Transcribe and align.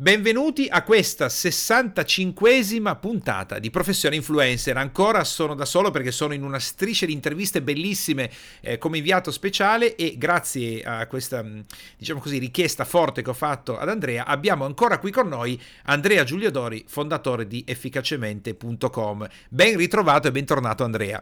Benvenuti 0.00 0.68
a 0.70 0.84
questa 0.84 1.26
65esima 1.26 3.00
puntata 3.00 3.58
di 3.58 3.68
Professione 3.68 4.14
Influencer. 4.14 4.76
Ancora 4.76 5.24
sono 5.24 5.56
da 5.56 5.64
solo 5.64 5.90
perché 5.90 6.12
sono 6.12 6.34
in 6.34 6.44
una 6.44 6.60
striscia 6.60 7.04
di 7.04 7.12
interviste 7.12 7.62
bellissime 7.62 8.30
eh, 8.60 8.78
come 8.78 8.98
inviato 8.98 9.32
speciale 9.32 9.96
e 9.96 10.14
grazie 10.16 10.84
a 10.84 11.04
questa 11.08 11.42
mm, 11.42 11.60
diciamo 11.96 12.20
così 12.20 12.38
richiesta 12.38 12.84
forte 12.84 13.22
che 13.22 13.30
ho 13.30 13.34
fatto 13.34 13.76
ad 13.76 13.88
Andrea 13.88 14.24
abbiamo 14.24 14.64
ancora 14.64 15.00
qui 15.00 15.10
con 15.10 15.26
noi 15.26 15.60
Andrea 15.86 16.22
Giuliodori, 16.22 16.84
fondatore 16.86 17.48
di 17.48 17.64
efficacemente.com. 17.66 19.26
Ben 19.48 19.76
ritrovato 19.76 20.28
e 20.28 20.30
bentornato 20.30 20.84
Andrea. 20.84 21.20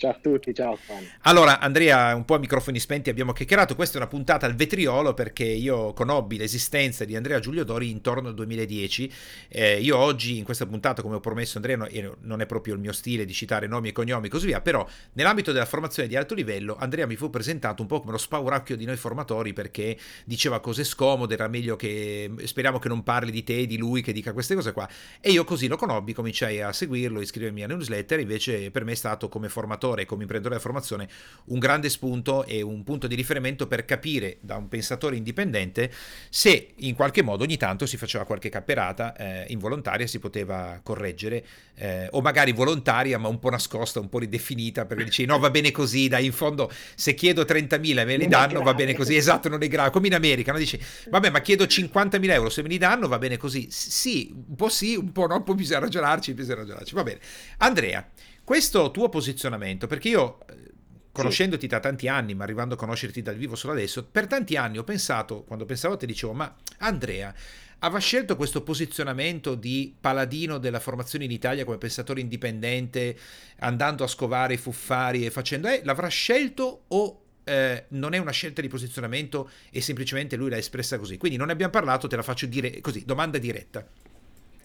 Ciao 0.00 0.12
a 0.12 0.18
tutti, 0.18 0.54
ciao 0.54 0.76
Fan. 0.76 1.06
Allora, 1.24 1.58
Andrea, 1.58 2.14
un 2.14 2.24
po' 2.24 2.36
a 2.36 2.38
microfoni 2.38 2.78
spenti 2.78 3.10
abbiamo 3.10 3.34
chiacchierato. 3.34 3.74
Questa 3.74 3.98
è 3.98 4.00
una 4.00 4.08
puntata 4.08 4.46
al 4.46 4.54
vetriolo 4.54 5.12
perché 5.12 5.44
io 5.44 5.92
conobbi 5.92 6.38
l'esistenza 6.38 7.04
di 7.04 7.16
Andrea 7.16 7.38
Giulio 7.38 7.64
Dori 7.64 7.90
intorno 7.90 8.28
al 8.28 8.34
2010. 8.34 9.12
Eh, 9.48 9.78
io 9.78 9.98
oggi, 9.98 10.38
in 10.38 10.44
questa 10.44 10.64
puntata, 10.64 11.02
come 11.02 11.16
ho 11.16 11.20
promesso, 11.20 11.58
Andrea, 11.58 11.86
non 12.22 12.40
è 12.40 12.46
proprio 12.46 12.72
il 12.72 12.80
mio 12.80 12.92
stile 12.92 13.26
di 13.26 13.34
citare 13.34 13.66
nomi 13.66 13.90
e 13.90 13.92
cognomi 13.92 14.28
e 14.28 14.30
così 14.30 14.46
via, 14.46 14.62
però 14.62 14.88
nell'ambito 15.12 15.52
della 15.52 15.66
formazione 15.66 16.08
di 16.08 16.16
alto 16.16 16.32
livello, 16.32 16.78
Andrea 16.80 17.06
mi 17.06 17.16
fu 17.16 17.28
presentato 17.28 17.82
un 17.82 17.88
po' 17.88 18.00
come 18.00 18.12
lo 18.12 18.18
spauracchio 18.18 18.76
di 18.76 18.86
noi 18.86 18.96
formatori 18.96 19.52
perché 19.52 19.98
diceva 20.24 20.60
cose 20.60 20.82
scomode, 20.82 21.34
era 21.34 21.46
meglio 21.46 21.76
che 21.76 22.30
speriamo 22.44 22.78
che 22.78 22.88
non 22.88 23.02
parli 23.02 23.30
di 23.30 23.44
te, 23.44 23.66
di 23.66 23.76
lui, 23.76 24.00
che 24.00 24.14
dica 24.14 24.32
queste 24.32 24.54
cose 24.54 24.72
qua. 24.72 24.88
E 25.20 25.30
io 25.30 25.44
così 25.44 25.68
lo 25.68 25.76
conobbi, 25.76 26.14
cominciai 26.14 26.62
a 26.62 26.72
seguirlo, 26.72 27.20
iscrivermi 27.20 27.64
alla 27.64 27.74
newsletter, 27.74 28.18
invece 28.18 28.70
per 28.70 28.84
me 28.84 28.92
è 28.92 28.94
stato 28.94 29.28
come 29.28 29.50
formatore 29.50 29.88
formatore, 29.90 30.04
come 30.06 30.22
imprenditore 30.22 30.56
della 30.56 30.66
formazione, 30.66 31.08
un 31.46 31.58
grande 31.58 31.88
spunto 31.88 32.44
e 32.44 32.62
un 32.62 32.82
punto 32.84 33.06
di 33.06 33.14
riferimento 33.14 33.66
per 33.66 33.84
capire 33.84 34.38
da 34.40 34.56
un 34.56 34.68
pensatore 34.68 35.16
indipendente 35.16 35.90
se 36.28 36.72
in 36.76 36.94
qualche 36.94 37.22
modo 37.22 37.44
ogni 37.44 37.56
tanto 37.56 37.86
si 37.86 37.96
faceva 37.96 38.24
qualche 38.24 38.48
capperata 38.48 39.16
eh, 39.16 39.46
involontaria, 39.48 40.06
si 40.06 40.18
poteva 40.18 40.80
correggere, 40.82 41.44
eh, 41.74 42.08
o 42.12 42.20
magari 42.20 42.52
volontaria 42.52 43.18
ma 43.18 43.28
un 43.28 43.38
po' 43.38 43.50
nascosta, 43.50 44.00
un 44.00 44.08
po' 44.08 44.18
ridefinita, 44.18 44.86
perché 44.86 45.04
dici 45.04 45.24
no 45.24 45.38
va 45.38 45.50
bene 45.50 45.70
così, 45.70 46.08
dai 46.08 46.24
in 46.24 46.32
fondo 46.32 46.70
se 46.94 47.14
chiedo 47.14 47.42
30.000 47.42 47.98
e 47.98 48.04
me 48.04 48.16
li 48.16 48.28
danno 48.28 48.62
va 48.62 48.74
bene 48.74 48.94
così, 48.94 49.16
esatto 49.16 49.48
non 49.48 49.62
è 49.62 49.68
grave, 49.68 49.90
come 49.90 50.06
in 50.06 50.14
America, 50.14 50.52
no? 50.52 50.58
dici 50.58 50.78
vabbè 51.08 51.30
ma 51.30 51.40
chiedo 51.40 51.64
50.000 51.64 52.30
euro, 52.30 52.48
se 52.48 52.62
me 52.62 52.68
li 52.68 52.78
danno 52.78 53.08
va 53.08 53.18
bene 53.18 53.36
così, 53.36 53.68
sì, 53.70 54.32
un 54.32 54.54
po' 54.54 54.68
sì, 54.68 54.94
un 54.94 55.12
po' 55.12 55.26
no, 55.26 55.42
poi 55.42 55.54
bisogna 55.56 55.80
ragionarci, 55.80 56.34
bisogna 56.34 56.56
ragionarci, 56.56 56.94
va 56.94 57.02
bene. 57.02 57.18
Andrea, 57.58 58.06
questo 58.50 58.90
tuo 58.90 59.08
posizionamento, 59.08 59.86
perché 59.86 60.08
io 60.08 60.40
eh, 60.48 60.72
conoscendoti 61.12 61.68
da 61.68 61.78
tanti 61.78 62.08
anni, 62.08 62.34
ma 62.34 62.42
arrivando 62.42 62.74
a 62.74 62.76
conoscerti 62.76 63.22
dal 63.22 63.36
vivo 63.36 63.54
solo 63.54 63.74
adesso, 63.74 64.04
per 64.04 64.26
tanti 64.26 64.56
anni 64.56 64.76
ho 64.76 64.82
pensato, 64.82 65.44
quando 65.44 65.64
pensavo 65.64 65.96
te 65.96 66.04
dicevo, 66.04 66.32
ma 66.32 66.52
Andrea 66.78 67.32
aveva 67.78 68.00
scelto 68.00 68.34
questo 68.34 68.64
posizionamento 68.64 69.54
di 69.54 69.94
paladino 70.00 70.58
della 70.58 70.80
formazione 70.80 71.26
in 71.26 71.30
Italia 71.30 71.64
come 71.64 71.78
pensatore 71.78 72.22
indipendente, 72.22 73.16
andando 73.60 74.02
a 74.02 74.08
scovare 74.08 74.54
i 74.54 74.56
fuffari 74.56 75.24
e 75.24 75.30
facendo, 75.30 75.68
eh, 75.68 75.82
l'avrà 75.84 76.08
scelto 76.08 76.86
o 76.88 77.22
eh, 77.44 77.84
non 77.90 78.14
è 78.14 78.18
una 78.18 78.32
scelta 78.32 78.60
di 78.60 78.66
posizionamento 78.66 79.48
e 79.70 79.80
semplicemente 79.80 80.34
lui 80.34 80.50
l'ha 80.50 80.56
espressa 80.56 80.98
così? 80.98 81.18
Quindi 81.18 81.38
non 81.38 81.46
ne 81.46 81.52
abbiamo 81.52 81.70
parlato, 81.70 82.08
te 82.08 82.16
la 82.16 82.22
faccio 82.22 82.46
dire 82.46 82.80
così, 82.80 83.04
domanda 83.04 83.38
diretta. 83.38 83.86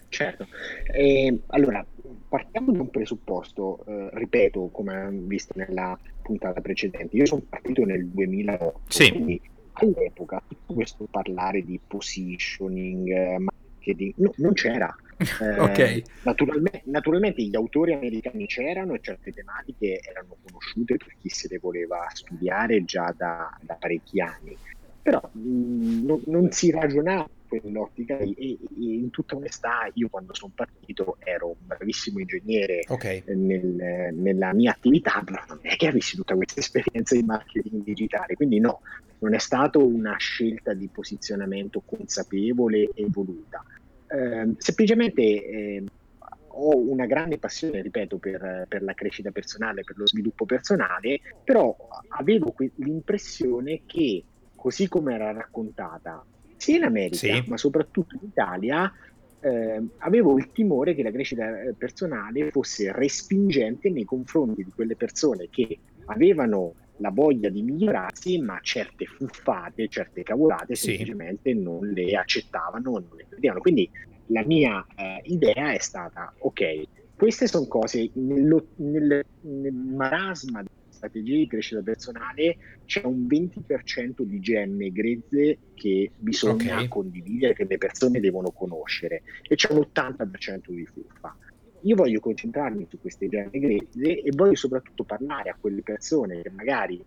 Certo, 0.08 0.46
eh, 0.92 1.40
allora 1.48 1.84
partiamo 2.28 2.72
da 2.72 2.80
un 2.80 2.90
presupposto, 2.90 3.84
eh, 3.86 4.08
ripeto, 4.12 4.68
come 4.72 5.08
visto 5.12 5.52
nella 5.56 5.98
puntata 6.22 6.60
precedente, 6.60 7.16
io 7.16 7.26
sono 7.26 7.42
partito 7.48 7.84
nel 7.84 8.06
2008, 8.06 8.80
sì. 8.88 9.10
quindi 9.10 9.40
all'epoca 9.74 10.42
tutto 10.46 10.74
questo 10.74 11.06
parlare 11.10 11.64
di 11.64 11.78
positioning, 11.86 13.38
marketing, 13.38 14.14
no, 14.16 14.32
non 14.36 14.52
c'era. 14.52 14.94
Eh, 15.18 15.58
okay. 15.58 16.02
naturalmente, 16.24 16.82
naturalmente, 16.84 17.42
gli 17.42 17.56
autori 17.56 17.94
americani 17.94 18.44
c'erano 18.44 18.92
e 18.92 19.00
certe 19.00 19.32
tematiche 19.32 19.98
erano 20.06 20.36
conosciute 20.44 20.98
per 20.98 21.14
chi 21.22 21.30
se 21.30 21.48
le 21.48 21.58
voleva 21.58 22.06
studiare 22.12 22.84
già 22.84 23.14
da, 23.16 23.50
da 23.62 23.76
parecchi 23.76 24.20
anni, 24.20 24.54
però 25.06 25.20
mh, 25.30 25.40
mm, 25.40 26.04
non, 26.04 26.20
non 26.26 26.50
si 26.50 26.72
ragionava 26.72 27.28
quell'ottica 27.46 28.18
e, 28.18 28.34
e, 28.36 28.58
in 28.74 29.08
tutta 29.10 29.36
onestà 29.36 29.88
io 29.94 30.08
quando 30.08 30.34
sono 30.34 30.50
partito 30.52 31.18
ero 31.20 31.50
un 31.50 31.64
bravissimo 31.64 32.18
ingegnere 32.18 32.82
okay. 32.88 33.22
nel, 33.28 34.12
nella 34.14 34.52
mia 34.52 34.72
attività, 34.72 35.22
però 35.24 35.40
non 35.46 35.60
è 35.62 35.76
che 35.76 35.86
avessi 35.86 36.16
tutta 36.16 36.34
questa 36.34 36.58
esperienza 36.58 37.14
di 37.14 37.22
marketing 37.22 37.84
digitale, 37.84 38.34
quindi 38.34 38.58
no, 38.58 38.80
non 39.20 39.32
è 39.32 39.38
stata 39.38 39.78
una 39.78 40.16
scelta 40.16 40.74
di 40.74 40.88
posizionamento 40.88 41.82
consapevole 41.86 42.90
e 42.92 43.06
voluta. 43.08 43.62
Eh, 44.08 44.54
semplicemente 44.58 45.22
eh, 45.22 45.84
ho 46.48 46.76
una 46.78 47.06
grande 47.06 47.38
passione, 47.38 47.80
ripeto, 47.80 48.16
per, 48.18 48.66
per, 48.68 48.82
la 48.82 48.94
crescita 48.94 49.30
personale, 49.30 49.84
per 49.84 49.96
lo 49.98 50.06
sviluppo 50.08 50.46
personale, 50.46 51.20
però 51.44 51.76
avevo 52.08 52.50
que- 52.50 52.72
l'impressione 52.76 53.82
che 53.86 54.24
così 54.66 54.88
come 54.88 55.14
era 55.14 55.30
raccontata 55.30 56.24
sia 56.56 56.78
in 56.78 56.82
America, 56.82 57.16
sì. 57.18 57.44
ma 57.46 57.56
soprattutto 57.56 58.16
in 58.20 58.26
Italia, 58.26 58.92
eh, 59.38 59.80
avevo 59.98 60.36
il 60.38 60.50
timore 60.50 60.96
che 60.96 61.04
la 61.04 61.12
crescita 61.12 61.62
eh, 61.62 61.72
personale 61.74 62.50
fosse 62.50 62.90
respingente 62.90 63.90
nei 63.90 64.04
confronti 64.04 64.64
di 64.64 64.72
quelle 64.74 64.96
persone 64.96 65.46
che 65.50 65.78
avevano 66.06 66.74
la 66.96 67.10
voglia 67.10 67.48
di 67.48 67.62
migliorarsi, 67.62 68.40
ma 68.40 68.58
certe 68.60 69.06
fuffate, 69.06 69.86
certe 69.86 70.24
cavolate 70.24 70.74
sì. 70.74 70.86
semplicemente 70.86 71.54
non 71.54 71.86
le 71.86 72.16
accettavano, 72.16 72.90
non 72.90 73.06
le 73.16 73.26
credevano. 73.28 73.60
Quindi 73.60 73.88
la 74.26 74.44
mia 74.44 74.84
eh, 74.96 75.20
idea 75.26 75.74
è 75.74 75.78
stata, 75.78 76.34
ok, 76.38 76.82
queste 77.14 77.46
sono 77.46 77.68
cose 77.68 78.10
nello, 78.14 78.66
nel, 78.78 79.24
nel 79.42 79.72
marasma 79.72 80.64
strategie 81.06 81.38
di 81.38 81.46
crescita 81.46 81.82
personale 81.82 82.56
c'è 82.84 83.04
un 83.04 83.26
20% 83.26 84.22
di 84.22 84.40
gemme 84.40 84.90
grezze 84.90 85.58
che 85.74 86.10
bisogna 86.16 86.74
okay. 86.74 86.88
condividere, 86.88 87.54
che 87.54 87.64
le 87.64 87.78
persone 87.78 88.20
devono 88.20 88.50
conoscere 88.50 89.22
e 89.42 89.54
c'è 89.54 89.72
un 89.72 89.86
80% 89.92 90.70
di 90.70 90.86
fuffa. 90.86 91.36
Io 91.82 91.94
voglio 91.94 92.20
concentrarmi 92.20 92.86
su 92.88 92.98
queste 93.00 93.28
gemme 93.28 93.58
grezze 93.58 94.22
e 94.22 94.30
voglio 94.34 94.56
soprattutto 94.56 95.04
parlare 95.04 95.50
a 95.50 95.56
quelle 95.58 95.82
persone 95.82 96.42
che 96.42 96.50
magari 96.50 97.02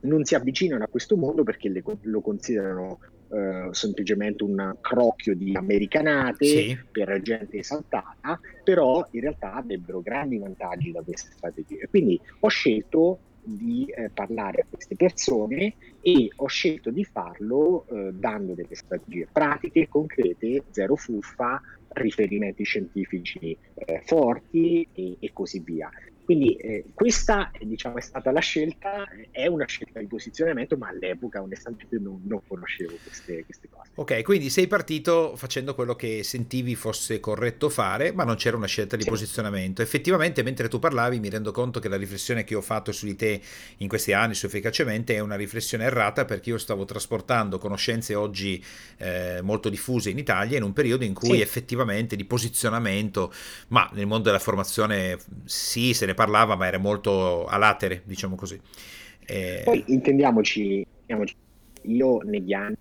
non 0.00 0.24
si 0.24 0.34
avvicinano 0.34 0.84
a 0.84 0.88
questo 0.88 1.16
mondo 1.16 1.42
perché 1.42 1.68
le, 1.68 1.82
lo 2.02 2.20
considerano 2.20 2.98
Uh, 3.28 3.72
semplicemente 3.72 4.44
un 4.44 4.76
crocchio 4.80 5.34
di 5.34 5.56
americanate 5.56 6.46
sì. 6.46 6.78
per 6.92 7.20
gente 7.22 7.58
esaltata, 7.58 8.38
però 8.62 9.04
in 9.10 9.20
realtà 9.20 9.54
avrebbero 9.54 10.00
grandi 10.00 10.38
vantaggi 10.38 10.92
da 10.92 11.02
queste 11.02 11.32
strategie. 11.32 11.88
Quindi 11.88 12.20
ho 12.38 12.48
scelto 12.48 13.18
di 13.46 13.86
eh, 13.86 14.10
parlare 14.10 14.62
a 14.62 14.66
queste 14.68 14.96
persone 14.96 15.74
e 16.00 16.30
ho 16.34 16.46
scelto 16.46 16.90
di 16.90 17.04
farlo 17.04 17.86
eh, 17.88 18.12
dando 18.12 18.54
delle 18.54 18.74
strategie 18.74 19.28
pratiche, 19.30 19.88
concrete, 19.88 20.64
zero 20.70 20.96
fuffa, 20.96 21.60
riferimenti 21.88 22.64
scientifici 22.64 23.56
eh, 23.74 24.02
forti 24.04 24.86
e, 24.92 25.16
e 25.18 25.32
così 25.32 25.60
via. 25.60 25.90
Quindi 26.26 26.56
eh, 26.56 26.86
questa 26.92 27.52
diciamo, 27.60 27.98
è 27.98 28.00
stata 28.00 28.32
la 28.32 28.40
scelta, 28.40 29.04
è 29.30 29.46
una 29.46 29.64
scelta 29.64 30.00
di 30.00 30.08
posizionamento, 30.08 30.76
ma 30.76 30.88
all'epoca 30.88 31.40
onestamente 31.40 32.00
non, 32.00 32.20
non 32.24 32.40
conoscevo 32.44 32.96
queste, 33.00 33.44
queste, 33.44 33.68
cose. 33.70 33.90
Ok, 33.94 34.22
quindi 34.24 34.50
sei 34.50 34.66
partito 34.66 35.36
facendo 35.36 35.76
quello 35.76 35.94
che 35.94 36.24
sentivi 36.24 36.74
fosse 36.74 37.20
corretto 37.20 37.68
fare, 37.68 38.10
ma 38.10 38.24
non 38.24 38.34
c'era 38.34 38.56
una 38.56 38.66
scelta 38.66 38.96
di 38.96 39.04
sì. 39.04 39.08
posizionamento. 39.08 39.82
Effettivamente, 39.82 40.42
mentre 40.42 40.66
tu 40.66 40.80
parlavi, 40.80 41.20
mi 41.20 41.30
rendo 41.30 41.52
conto 41.52 41.78
che 41.78 41.88
la 41.88 41.96
riflessione 41.96 42.42
che 42.42 42.56
ho 42.56 42.60
fatto 42.60 42.90
su 42.90 43.06
di 43.06 43.14
te 43.14 43.40
in 43.76 43.86
questi 43.86 44.12
anni, 44.12 44.34
su 44.34 44.46
efficacemente, 44.46 45.14
è 45.14 45.20
una 45.20 45.36
riflessione 45.36 45.84
errata 45.84 46.24
perché 46.24 46.50
io 46.50 46.58
stavo 46.58 46.84
trasportando 46.84 47.58
conoscenze 47.58 48.16
oggi 48.16 48.60
eh, 48.96 49.38
molto 49.42 49.68
diffuse 49.68 50.10
in 50.10 50.18
Italia 50.18 50.56
in 50.56 50.64
un 50.64 50.72
periodo 50.72 51.04
in 51.04 51.14
cui 51.14 51.36
sì. 51.36 51.40
effettivamente 51.40 52.16
di 52.16 52.24
posizionamento, 52.24 53.32
ma 53.68 53.88
nel 53.92 54.06
mondo 54.06 54.24
della 54.24 54.40
formazione 54.40 55.18
sì, 55.44 55.94
se 55.94 56.04
ne 56.06 56.14
parlava, 56.16 56.56
ma 56.56 56.66
era 56.66 56.78
molto 56.78 57.46
a 57.46 57.56
latere, 57.56 58.02
diciamo 58.04 58.34
così. 58.34 58.60
Eh... 59.24 59.62
Poi 59.64 59.84
intendiamoci, 59.86 60.78
intendiamoci, 60.78 61.36
io 61.82 62.18
negli 62.24 62.52
anni, 62.52 62.76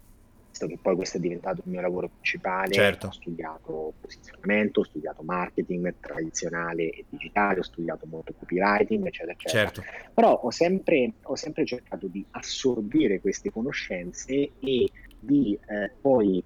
visto 0.50 0.66
che 0.66 0.80
poi 0.82 0.96
questo 0.96 1.18
è 1.18 1.20
diventato 1.20 1.62
il 1.64 1.70
mio 1.70 1.82
lavoro 1.82 2.08
principale, 2.08 2.74
certo. 2.74 3.08
ho 3.08 3.12
studiato 3.12 3.94
posizionamento, 4.02 4.80
ho 4.80 4.84
studiato 4.86 5.22
marketing 5.22 5.94
tradizionale 6.00 6.90
e 6.90 7.06
digitale, 7.10 7.60
ho 7.60 7.64
studiato 7.64 8.08
molto 8.10 8.34
copywriting, 8.34 9.06
eccetera, 9.06 9.34
eccetera. 9.34 9.72
Certo. 9.72 9.84
Però 10.14 10.34
ho 10.34 10.52
sempre, 10.52 11.14
ho 11.24 11.36
sempre 11.36 11.66
cercato 11.66 12.08
di 12.08 12.26
assorbire 12.32 13.20
queste 13.20 13.52
conoscenze 13.52 14.52
e 14.60 14.90
di 15.20 15.60
eh, 15.68 15.92
poi 16.00 16.44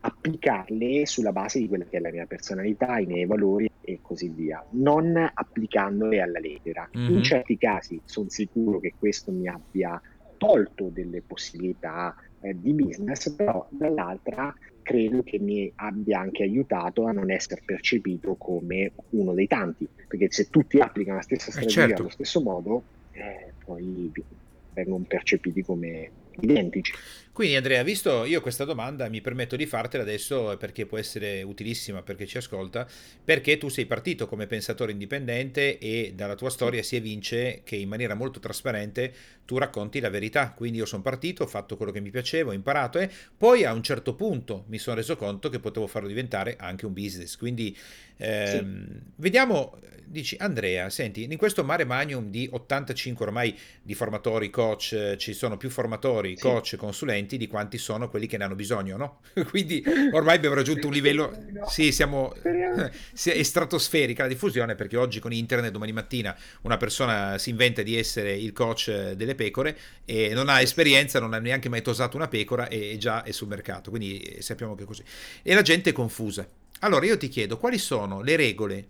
applicarle 0.00 1.06
sulla 1.06 1.32
base 1.32 1.58
di 1.58 1.68
quella 1.68 1.84
che 1.84 1.98
è 1.98 2.00
la 2.00 2.10
mia 2.10 2.26
personalità, 2.26 2.98
i 2.98 3.06
miei 3.06 3.26
valori 3.26 3.70
e 3.82 3.98
così 4.02 4.28
via, 4.28 4.64
non 4.70 5.30
applicandole 5.32 6.20
alla 6.20 6.38
lettera. 6.38 6.88
Mm-hmm. 6.96 7.16
In 7.16 7.22
certi 7.22 7.58
casi 7.58 8.00
sono 8.04 8.28
sicuro 8.28 8.80
che 8.80 8.94
questo 8.98 9.30
mi 9.32 9.48
abbia 9.48 10.00
tolto 10.36 10.88
delle 10.92 11.20
possibilità 11.20 12.16
eh, 12.40 12.56
di 12.58 12.72
business, 12.72 13.30
però 13.30 13.66
dall'altra 13.70 14.54
credo 14.82 15.22
che 15.22 15.38
mi 15.38 15.70
abbia 15.76 16.20
anche 16.20 16.42
aiutato 16.42 17.04
a 17.04 17.12
non 17.12 17.30
essere 17.30 17.62
percepito 17.64 18.34
come 18.36 18.92
uno 19.10 19.34
dei 19.34 19.46
tanti, 19.46 19.86
perché 20.08 20.28
se 20.30 20.48
tutti 20.48 20.78
applicano 20.80 21.16
la 21.16 21.22
stessa 21.22 21.48
Eh 21.48 21.52
strategia 21.52 21.86
certo. 21.86 22.00
allo 22.00 22.10
stesso 22.10 22.40
modo, 22.40 22.82
eh, 23.12 23.52
poi 23.64 24.10
vengono 24.72 25.04
percepiti 25.06 25.62
come 25.62 26.10
identici. 26.40 26.92
Quindi 27.40 27.56
Andrea, 27.56 27.82
visto 27.82 28.26
io 28.26 28.42
questa 28.42 28.66
domanda 28.66 29.08
mi 29.08 29.22
permetto 29.22 29.56
di 29.56 29.64
fartela 29.64 30.02
adesso 30.02 30.58
perché 30.58 30.84
può 30.84 30.98
essere 30.98 31.40
utilissima 31.40 32.02
per 32.02 32.16
chi 32.16 32.26
ci 32.26 32.36
ascolta, 32.36 32.86
perché 33.24 33.56
tu 33.56 33.70
sei 33.70 33.86
partito 33.86 34.26
come 34.26 34.46
pensatore 34.46 34.92
indipendente 34.92 35.78
e 35.78 36.12
dalla 36.14 36.34
tua 36.34 36.50
storia 36.50 36.82
si 36.82 36.96
evince 36.96 37.62
che 37.64 37.76
in 37.76 37.88
maniera 37.88 38.12
molto 38.12 38.40
trasparente 38.40 39.14
tu 39.46 39.56
racconti 39.56 40.00
la 40.00 40.10
verità. 40.10 40.52
Quindi 40.52 40.76
io 40.76 40.84
sono 40.84 41.00
partito, 41.00 41.44
ho 41.44 41.46
fatto 41.46 41.78
quello 41.78 41.92
che 41.92 42.00
mi 42.00 42.10
piaceva, 42.10 42.50
ho 42.50 42.52
imparato 42.52 42.98
e 42.98 43.08
poi 43.34 43.64
a 43.64 43.72
un 43.72 43.82
certo 43.82 44.14
punto 44.14 44.64
mi 44.68 44.76
sono 44.76 44.96
reso 44.96 45.16
conto 45.16 45.48
che 45.48 45.60
potevo 45.60 45.86
farlo 45.86 46.08
diventare 46.08 46.56
anche 46.58 46.84
un 46.84 46.92
business. 46.92 47.36
Quindi 47.36 47.74
ehm, 48.18 48.86
vediamo, 49.16 49.78
dici 50.04 50.36
Andrea, 50.38 50.90
senti, 50.90 51.22
in 51.24 51.36
questo 51.36 51.64
mare 51.64 51.84
magnum 51.84 52.30
di 52.30 52.48
85 52.50 53.24
ormai 53.24 53.58
di 53.82 53.94
formatori, 53.94 54.50
coach, 54.50 55.16
ci 55.16 55.32
sono 55.32 55.56
più 55.56 55.70
formatori, 55.70 56.36
Sì. 56.36 56.42
coach, 56.42 56.76
consulenti 56.76 57.29
di 57.36 57.46
quanti 57.46 57.78
sono 57.78 58.08
quelli 58.08 58.26
che 58.26 58.36
ne 58.36 58.44
hanno 58.44 58.54
bisogno, 58.54 58.96
no? 58.96 59.20
Quindi 59.48 59.82
ormai 60.12 60.36
abbiamo 60.36 60.54
raggiunto 60.54 60.86
un 60.86 60.92
livello, 60.92 61.36
sì, 61.68 61.92
siamo, 61.92 62.34
è 62.34 62.90
stratosferica 63.42 64.22
la 64.22 64.28
diffusione 64.28 64.74
perché 64.74 64.96
oggi 64.96 65.20
con 65.20 65.32
internet, 65.32 65.70
domani 65.70 65.92
mattina, 65.92 66.36
una 66.62 66.76
persona 66.76 67.38
si 67.38 67.50
inventa 67.50 67.82
di 67.82 67.96
essere 67.96 68.32
il 68.32 68.52
coach 68.52 69.12
delle 69.12 69.34
pecore 69.34 69.76
e 70.04 70.32
non 70.34 70.48
ha 70.48 70.60
esperienza, 70.60 71.20
non 71.20 71.34
ha 71.34 71.38
neanche 71.38 71.68
mai 71.68 71.82
tosato 71.82 72.16
una 72.16 72.28
pecora 72.28 72.68
e 72.68 72.96
già 72.98 73.22
è 73.22 73.32
sul 73.32 73.48
mercato, 73.48 73.90
quindi 73.90 74.18
eh, 74.18 74.42
sappiamo 74.42 74.74
che 74.74 74.84
è 74.84 74.86
così. 74.86 75.02
E 75.42 75.54
la 75.54 75.62
gente 75.62 75.90
è 75.90 75.92
confusa. 75.92 76.48
Allora 76.80 77.04
io 77.04 77.16
ti 77.16 77.28
chiedo, 77.28 77.58
quali 77.58 77.78
sono 77.78 78.22
le 78.22 78.36
regole 78.36 78.86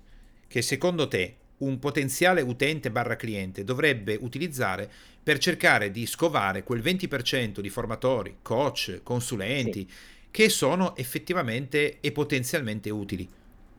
che 0.47 0.63
secondo 0.63 1.09
te 1.09 1.37
un 1.61 1.79
potenziale 1.79 2.41
utente 2.41 2.91
barra 2.91 3.17
cliente 3.17 3.65
dovrebbe 3.65 4.19
utilizzare 4.21 4.89
per 5.23 5.39
cercare 5.39 5.91
di 5.91 6.07
scovare 6.07 6.62
quel 6.62 6.81
20% 6.83 7.61
di 7.61 7.69
formatori, 7.69 8.37
coach, 8.43 9.01
consulenti 9.03 9.89
che 10.31 10.49
sono 10.49 10.97
effettivamente 10.97 11.99
e 12.01 12.12
potenzialmente 12.12 12.89
utili? 12.91 13.29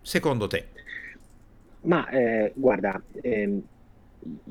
Secondo 0.01 0.47
te? 0.47 0.67
Ma 1.81 2.07
eh, 2.09 2.51
guarda, 2.55 3.01
ehm, 3.21 3.61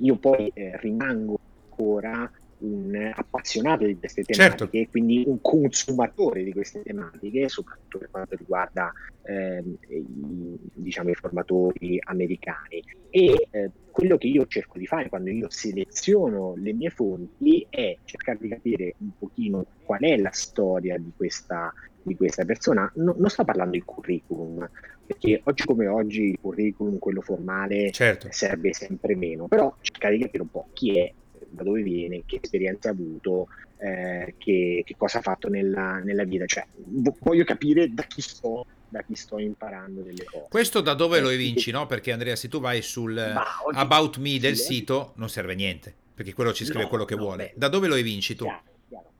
io 0.00 0.16
poi 0.16 0.50
eh, 0.54 0.78
rimango 0.80 1.38
ancora 1.68 2.30
un 2.60 3.12
appassionato 3.14 3.84
di 3.84 3.98
queste 3.98 4.24
Certo. 4.24 4.66
tematiche, 4.66 4.88
quindi 4.90 5.22
un 5.26 5.40
consumatore 5.40 6.42
di 6.42 6.52
queste 6.52 6.82
tematiche, 6.82 7.48
soprattutto 7.48 7.98
per 7.98 8.10
quanto 8.10 8.36
riguarda 8.36 8.92
ehm, 9.22 9.76
i, 9.88 10.58
diciamo, 10.74 11.10
i 11.10 11.14
formatori 11.14 11.98
americani. 12.04 12.82
E 13.10 13.48
eh, 13.50 13.70
quello 13.90 14.16
che 14.16 14.28
io 14.28 14.46
cerco 14.46 14.78
di 14.78 14.86
fare 14.86 15.08
quando 15.08 15.30
io 15.30 15.46
seleziono 15.50 16.54
le 16.56 16.72
mie 16.72 16.90
fonti 16.90 17.66
è 17.68 17.96
cercare 18.04 18.38
di 18.40 18.48
capire 18.48 18.94
un 18.98 19.10
pochino 19.18 19.64
qual 19.82 20.00
è 20.00 20.16
la 20.16 20.30
storia 20.32 20.96
di 20.96 21.12
questa, 21.16 21.72
di 22.02 22.14
questa 22.14 22.44
persona. 22.44 22.90
No- 22.96 23.16
non 23.18 23.28
sto 23.28 23.44
parlando 23.44 23.72
di 23.72 23.82
curriculum, 23.82 24.68
perché 25.04 25.40
oggi 25.44 25.64
come 25.64 25.88
oggi 25.88 26.22
il 26.30 26.38
curriculum, 26.40 26.98
quello 26.98 27.20
formale, 27.20 27.90
Certo. 27.90 28.28
serve 28.30 28.72
sempre 28.72 29.16
meno, 29.16 29.48
però 29.48 29.74
cercare 29.80 30.16
di 30.16 30.22
capire 30.22 30.42
un 30.42 30.50
po' 30.50 30.68
chi 30.72 30.98
è, 30.98 31.12
da 31.48 31.62
dove 31.62 31.82
viene, 31.82 32.22
che 32.26 32.38
esperienze 32.42 32.88
ha 32.88 32.92
avuto, 32.92 33.48
eh, 33.78 34.34
che, 34.38 34.82
che 34.84 34.94
cosa 34.96 35.18
ha 35.18 35.22
fatto 35.22 35.48
nella, 35.48 35.98
nella 35.98 36.24
vita, 36.24 36.44
cioè 36.46 36.66
vo- 36.74 37.16
voglio 37.20 37.44
capire 37.44 37.92
da 37.92 38.02
chi 38.02 38.20
sto, 38.20 38.66
da 38.88 39.02
chi 39.02 39.14
sto 39.14 39.38
imparando 39.38 40.02
delle 40.02 40.24
cose. 40.24 40.46
Questo 40.48 40.80
da 40.80 40.94
dove 40.94 41.18
Eh, 41.18 41.20
lo 41.20 41.28
evinci, 41.30 41.70
no? 41.70 41.86
Perché 41.86 42.12
Andrea, 42.12 42.36
se 42.36 42.48
tu 42.48 42.60
vai 42.60 42.82
sul 42.82 43.16
eh, 43.16 43.34
About 43.72 44.18
Me 44.18 44.38
del 44.38 44.56
sì, 44.56 44.74
sito, 44.74 45.12
non 45.16 45.28
serve 45.28 45.52
a 45.52 45.56
niente, 45.56 45.94
perché 46.14 46.34
quello 46.34 46.52
ci 46.52 46.64
scrive 46.64 46.82
No, 46.84 46.88
quello 46.88 47.04
che 47.04 47.14
no, 47.14 47.22
vuole. 47.22 47.44
beh. 47.44 47.52
Da 47.56 47.68
dove 47.68 47.86
lo 47.88 47.94
evinci 47.94 48.34
tu? 48.34 48.44
Chiaro, 48.44 48.62
chiaro. 48.88 49.12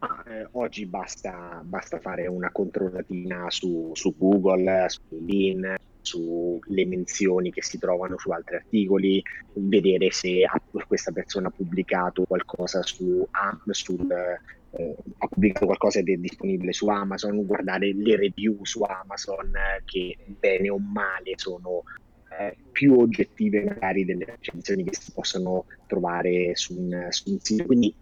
Ma, 0.00 0.22
eh, 0.24 0.48
oggi 0.52 0.86
basta, 0.86 1.60
basta 1.62 2.00
fare 2.00 2.26
una 2.26 2.50
controllatina 2.50 3.50
su, 3.50 3.90
su 3.94 4.14
Google, 4.16 4.86
su 4.88 5.00
LinkedIn, 5.10 5.74
sulle 6.10 6.86
menzioni 6.86 7.52
che 7.52 7.62
si 7.62 7.78
trovano 7.78 8.18
su 8.18 8.30
altri 8.30 8.56
articoli, 8.56 9.22
vedere 9.54 10.10
se 10.10 10.44
questa 10.86 11.12
persona 11.12 11.48
ha 11.48 11.52
pubblicato 11.52 12.24
qualcosa 12.24 12.82
su 12.82 13.26
sul, 13.70 14.10
eh, 14.10 14.96
ha 15.18 15.26
pubblicato 15.28 15.66
qualcosa 15.66 16.02
che 16.02 16.14
è 16.14 16.16
disponibile 16.16 16.72
su 16.72 16.88
Amazon, 16.88 17.44
guardare 17.46 17.92
le 17.94 18.16
review 18.16 18.58
su 18.64 18.82
Amazon 18.82 19.54
eh, 19.54 19.82
che 19.84 20.16
bene 20.38 20.68
o 20.70 20.78
male 20.78 21.34
sono 21.36 21.84
eh, 22.38 22.56
più 22.72 22.98
oggettive 22.98 23.62
magari 23.64 24.04
delle 24.04 24.24
recensioni 24.24 24.84
che 24.84 24.94
si 24.94 25.12
possono 25.12 25.66
trovare 25.86 26.56
su 26.56 26.76
un, 26.76 27.06
su 27.10 27.30
un 27.30 27.38
sito. 27.40 27.66
Quindi 27.66 27.94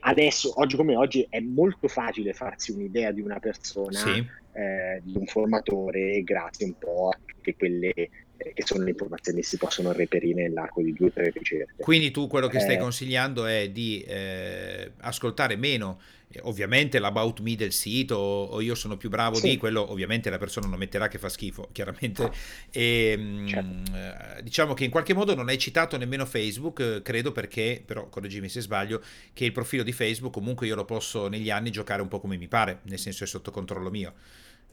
adesso, 0.00 0.52
oggi 0.60 0.76
come 0.76 0.94
oggi, 0.96 1.26
è 1.28 1.40
molto 1.40 1.88
facile 1.88 2.32
farsi 2.32 2.72
un'idea 2.72 3.10
di 3.10 3.20
una 3.20 3.38
persona, 3.40 3.98
Sì. 3.98 4.24
Eh, 4.58 5.00
di 5.02 5.16
un 5.16 5.26
formatore, 5.26 6.22
grazie 6.22 6.66
un 6.66 6.74
po' 6.78 7.08
a 7.10 7.18
tutte 7.24 7.54
quelle 7.56 7.92
eh, 8.40 8.52
che 8.54 8.62
sono 8.64 8.84
le 8.84 8.90
informazioni 8.90 9.40
che 9.40 9.46
si 9.46 9.56
possono 9.56 9.92
reperire 9.92 10.42
nell'arco 10.42 10.82
di 10.82 10.92
due 10.92 11.08
o 11.08 11.12
tre 11.12 11.30
ricerche. 11.30 11.82
Quindi 11.82 12.10
tu 12.10 12.26
quello 12.28 12.48
che 12.48 12.60
stai 12.60 12.76
Eh. 12.76 12.78
consigliando 12.78 13.46
è 13.46 13.70
di 13.70 14.00
eh, 14.06 14.92
ascoltare 14.98 15.56
meno, 15.56 16.00
eh, 16.28 16.40
ovviamente 16.42 16.98
l'About 17.00 17.40
Me 17.40 17.56
del 17.56 17.72
sito 17.72 18.14
o, 18.16 18.44
o 18.44 18.60
io 18.60 18.74
sono 18.76 18.96
più 18.96 19.08
bravo 19.08 19.40
Sì. 19.40 19.48
di 19.50 19.56
quello, 19.56 19.90
ovviamente 19.90 20.30
la 20.30 20.38
persona 20.38 20.68
non 20.68 20.78
metterà 20.78 21.08
che 21.08 21.18
fa 21.18 21.28
schifo, 21.28 21.68
chiaramente. 21.72 22.30
E, 22.70 23.14
mm, 23.16 23.46
Certo. 23.48 23.94
eh, 23.96 24.42
diciamo 24.42 24.74
che 24.74 24.84
in 24.84 24.90
qualche 24.90 25.14
modo 25.14 25.34
non 25.34 25.48
hai 25.48 25.58
citato 25.58 25.96
nemmeno 25.96 26.24
Facebook, 26.26 27.02
credo 27.02 27.32
perché, 27.32 27.82
però 27.84 28.08
correggimi 28.08 28.48
se 28.48 28.60
sbaglio, 28.60 29.02
che 29.32 29.44
il 29.44 29.52
profilo 29.52 29.82
di 29.82 29.92
Facebook 29.92 30.32
comunque 30.32 30.66
io 30.68 30.74
lo 30.76 30.84
posso 30.84 31.28
negli 31.28 31.50
anni 31.50 31.70
giocare 31.70 32.02
un 32.02 32.08
po' 32.08 32.20
come 32.20 32.36
mi 32.36 32.46
pare, 32.48 32.80
nel 32.84 32.98
senso 32.98 33.24
è 33.24 33.26
sotto 33.26 33.50
controllo 33.50 33.90
mio. 33.90 34.14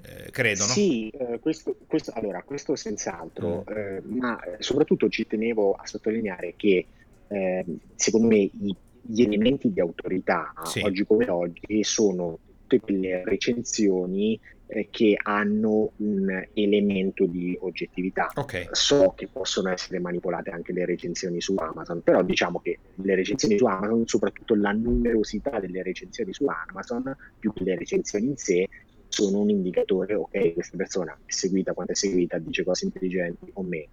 Eh, 0.02 0.30
credo, 0.32 0.62
no? 0.66 0.70
Sì, 0.72 1.10
eh, 1.10 1.40
questo, 1.40 1.76
questo- 1.88 2.12
allora, 2.14 2.44
questo 2.44 2.76
senz'altro, 2.76 3.64
Mm. 3.70 3.76
eh, 3.78 4.02
ma 4.06 4.40
eh, 4.44 4.56
soprattutto 4.62 5.10
ci 5.10 5.26
tenevo 5.26 5.74
a 5.74 5.86
sottolineare 5.86 6.54
che 6.58 6.88
eh, 7.28 7.66
secondo 7.96 8.28
me 8.28 8.38
i- 8.38 8.76
gli 9.02 9.24
elementi 9.24 9.72
di 9.74 9.80
autorità 9.80 10.54
Sì. 10.64 10.82
oggi 10.82 11.04
come 11.06 11.28
oggi 11.28 11.84
sono 11.84 12.38
tutte 12.68 12.80
quelle 12.80 13.24
recensioni 13.26 14.40
eh, 14.68 14.88
che 14.90 15.16
hanno 15.22 15.92
un 15.98 16.44
elemento 16.54 17.25
di 17.28 17.56
oggettività. 17.62 18.32
Ok, 18.36 18.70
So 18.72 19.14
che 19.16 19.28
possono 19.28 19.70
essere 19.70 20.00
manipolate 20.00 20.50
anche 20.50 20.72
le 20.74 20.86
recensioni 20.86 21.40
su 21.40 21.54
Amazon, 21.56 22.02
però 22.02 22.24
diciamo 22.24 22.60
che 22.60 22.80
le 22.96 23.14
recensioni 23.16 23.58
su 23.58 23.66
Amazon, 23.66 24.08
soprattutto 24.08 24.56
la 24.56 24.72
numerosità 24.72 25.60
delle 25.60 25.84
recensioni 25.84 26.34
su 26.34 26.46
Amazon, 26.48 27.16
più 27.38 27.54
che 27.54 27.64
le 27.64 27.75
recensioni 27.75 28.25
in 28.25 28.38
sé, 28.38 28.68
sono 29.15 29.39
un 29.39 29.50
indicatore, 29.50 30.13
ok, 30.13 30.53
questa 30.53 30.75
persona 30.75 31.13
è 31.25 31.31
seguita, 31.31 31.72
quanto 31.72 31.93
è 31.93 31.95
seguita, 31.95 32.38
dice 32.38 32.65
cose 32.65 32.84
intelligenti 32.84 33.50
o 33.53 33.63
meno. 33.63 33.88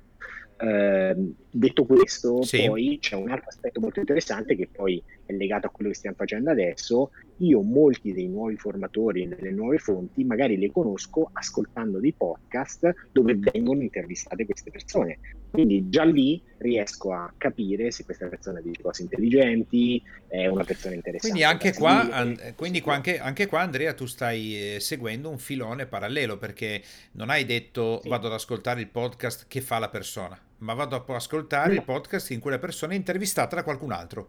Ehm, 0.57 1.33
detto 1.49 1.85
questo, 1.85 2.43
Sì. 2.43 2.67
poi 2.67 2.99
c'è 3.01 3.15
un 3.15 3.31
altro 3.31 3.49
aspetto 3.49 3.79
molto 3.79 4.01
interessante 4.01 4.57
che 4.57 4.69
poi 4.73 5.01
è 5.25 5.33
legato 5.33 5.69
a 5.69 5.71
quello 5.71 5.91
che 5.91 5.97
stiamo 5.97 6.17
facendo 6.17 6.51
adesso. 6.51 7.11
Io 7.43 7.61
molti 7.63 8.13
dei 8.13 8.29
nuovi 8.29 8.57
formatori 8.57 9.27
delle 9.27 9.51
nuove 9.51 9.79
fonti 9.79 10.23
magari 10.23 10.57
le 10.59 10.71
conosco 10.71 11.29
ascoltando 11.33 11.99
dei 11.99 12.13
podcast 12.13 13.09
dove 13.11 13.35
vengono 13.37 13.83
intervistate 13.83 14.45
queste 14.45 14.71
persone. 14.71 15.19
Quindi 15.51 15.89
già 15.89 16.05
lì 16.05 16.41
riesco 16.59 17.13
a 17.13 17.33
capire 17.37 17.91
se 17.91 18.05
questa 18.05 18.29
persona 18.29 18.61
dice 18.61 18.81
cose 18.83 19.03
intelligenti, 19.03 20.01
è 20.29 20.47
una 20.47 20.63
persona 20.63 20.95
interessante. 20.95 21.37
Quindi 21.37 21.43
anche 21.43 21.73
qua, 21.77 22.09
an- 22.11 22.53
quindi 22.55 22.81
qua- 22.81 22.95
anche, 22.95 23.19
anche 23.19 23.47
qua, 23.47 23.61
Andrea, 23.63 23.93
tu 23.93 24.07
stai 24.07 24.77
eh, 24.77 24.81
seguendo 24.81 25.29
un 25.29 25.39
filone 25.39 25.87
parallelo 25.87 26.39
perché 26.39 26.81
non 27.13 27.29
hai 27.29 27.45
detto 27.45 28.01
Sì. 28.03 28.09
vado 28.09 28.29
ad 28.29 28.35
ascoltare 28.35 28.81
il 28.81 28.89
podcast 28.89 29.47
che 29.49 29.61
fa 29.61 29.79
la 29.81 29.89
persona, 29.89 30.39
ma 30.59 30.75
vado 30.75 30.95
a 30.95 31.05
ascoltare 31.17 31.71
No. 31.71 31.81
il 31.81 31.83
podcast 31.83 32.31
in 32.31 32.39
cui 32.39 32.53
la 32.53 32.59
persona 32.61 32.93
è 32.93 32.97
intervistata 32.97 33.57
da 33.57 33.65
qualcun 33.65 33.91
altro. 33.91 34.29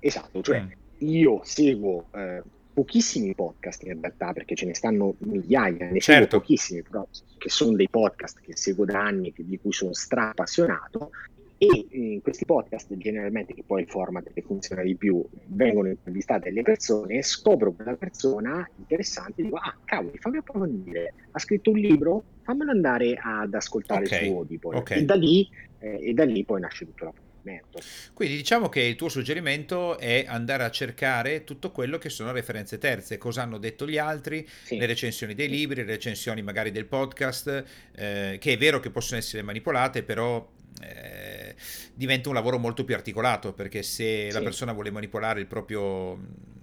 Esatto, 0.00 0.40
cioè 0.40 0.60
Mm. 0.62 0.70
Io 0.98 1.40
seguo 1.44 2.06
eh, 2.14 2.42
pochissimi 2.72 3.34
podcast 3.34 3.82
in 3.84 3.98
realtà, 4.00 4.32
perché 4.32 4.54
ce 4.54 4.66
ne 4.66 4.74
stanno 4.74 5.14
migliaia, 5.18 5.90
ne 5.90 5.98
Certo. 6.00 6.22
seguo 6.22 6.40
pochissimi, 6.40 6.82
però 6.82 7.06
che 7.38 7.48
sono 7.48 7.74
dei 7.76 7.88
podcast 7.88 8.40
che 8.40 8.56
seguo 8.56 8.84
da 8.84 9.00
anni, 9.02 9.32
che- 9.32 9.44
di 9.46 9.58
cui 9.58 9.72
sono 9.72 9.92
stra-appassionato, 9.94 11.10
e 11.58 11.86
in 11.92 12.20
questi 12.20 12.44
podcast 12.44 12.94
generalmente, 12.96 13.54
che 13.54 13.62
poi 13.66 13.80
il 13.80 13.88
format 13.88 14.30
che 14.30 14.42
funziona 14.42 14.82
di 14.82 14.94
più, 14.94 15.24
vengono 15.46 15.88
intervistate 15.88 16.50
le 16.50 16.60
persone, 16.60 17.22
scopro 17.22 17.72
quella 17.72 17.94
persona 17.94 18.68
interessante, 18.76 19.42
dico, 19.42 19.56
ah 19.56 19.74
cavoli, 19.86 20.18
fammi 20.18 20.36
approfondire, 20.36 21.14
ha 21.30 21.38
scritto 21.38 21.70
un 21.70 21.78
libro, 21.78 22.22
fammelo 22.42 22.70
andare 22.70 23.18
ad 23.18 23.54
ascoltare 23.54 24.04
Ok, 24.04 24.10
il 24.10 24.26
suo 24.26 24.36
Audible. 24.40 24.76
ok. 24.76 24.90
E 24.90 25.02
da 25.04 25.14
lì, 25.14 25.48
eh, 25.78 26.08
e 26.10 26.12
da 26.12 26.24
lì 26.26 26.44
poi 26.44 26.60
nasce 26.60 26.84
tutto 26.84 27.04
l'approfondimento. 27.04 27.25
Posizionamento. 27.46 27.80
Quindi 28.12 28.36
diciamo 28.36 28.68
che 28.68 28.80
il 28.80 28.96
tuo 28.96 29.08
suggerimento 29.08 29.98
è 29.98 30.24
andare 30.26 30.64
a 30.64 30.70
cercare 30.70 31.44
tutto 31.44 31.70
quello 31.70 31.98
che 31.98 32.10
sono 32.10 32.32
referenze 32.32 32.78
terze, 32.78 33.18
cosa 33.18 33.42
hanno 33.42 33.58
detto 33.58 33.86
gli 33.86 33.98
altri, 33.98 34.46
sì. 34.64 34.76
le 34.76 34.86
recensioni 34.86 35.34
dei 35.34 35.48
libri, 35.48 35.84
le 35.84 35.92
recensioni 35.92 36.42
magari 36.42 36.70
del 36.70 36.86
podcast, 36.86 37.64
eh, 37.94 38.36
che 38.40 38.52
è 38.52 38.58
vero 38.58 38.80
che 38.80 38.90
possono 38.90 39.18
essere 39.18 39.42
manipolate, 39.42 40.02
però 40.02 40.46
eh, 40.82 41.54
diventa 41.94 42.28
un 42.28 42.34
lavoro 42.34 42.58
molto 42.58 42.84
più 42.84 42.94
articolato 42.94 43.54
perché 43.54 43.82
se 43.82 44.28
sì. 44.28 44.32
la 44.32 44.42
persona 44.42 44.72
vuole 44.72 44.90
manipolare 44.90 45.40
il 45.40 45.46
proprio 45.46 46.18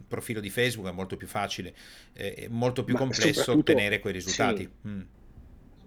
profilo 0.08 0.40
di 0.40 0.52
Facebook 0.52 0.88
è 0.88 0.94
molto 0.94 1.18
più 1.18 1.28
facile, 1.28 1.74
eh, 2.14 2.34
è 2.34 2.48
molto 2.48 2.84
più 2.84 2.94
Ma 2.94 3.00
complesso 3.00 3.52
ottenere 3.52 4.00
quei 4.00 4.14
risultati. 4.14 4.62
Sì. 4.62 4.88
Mm 4.88 5.02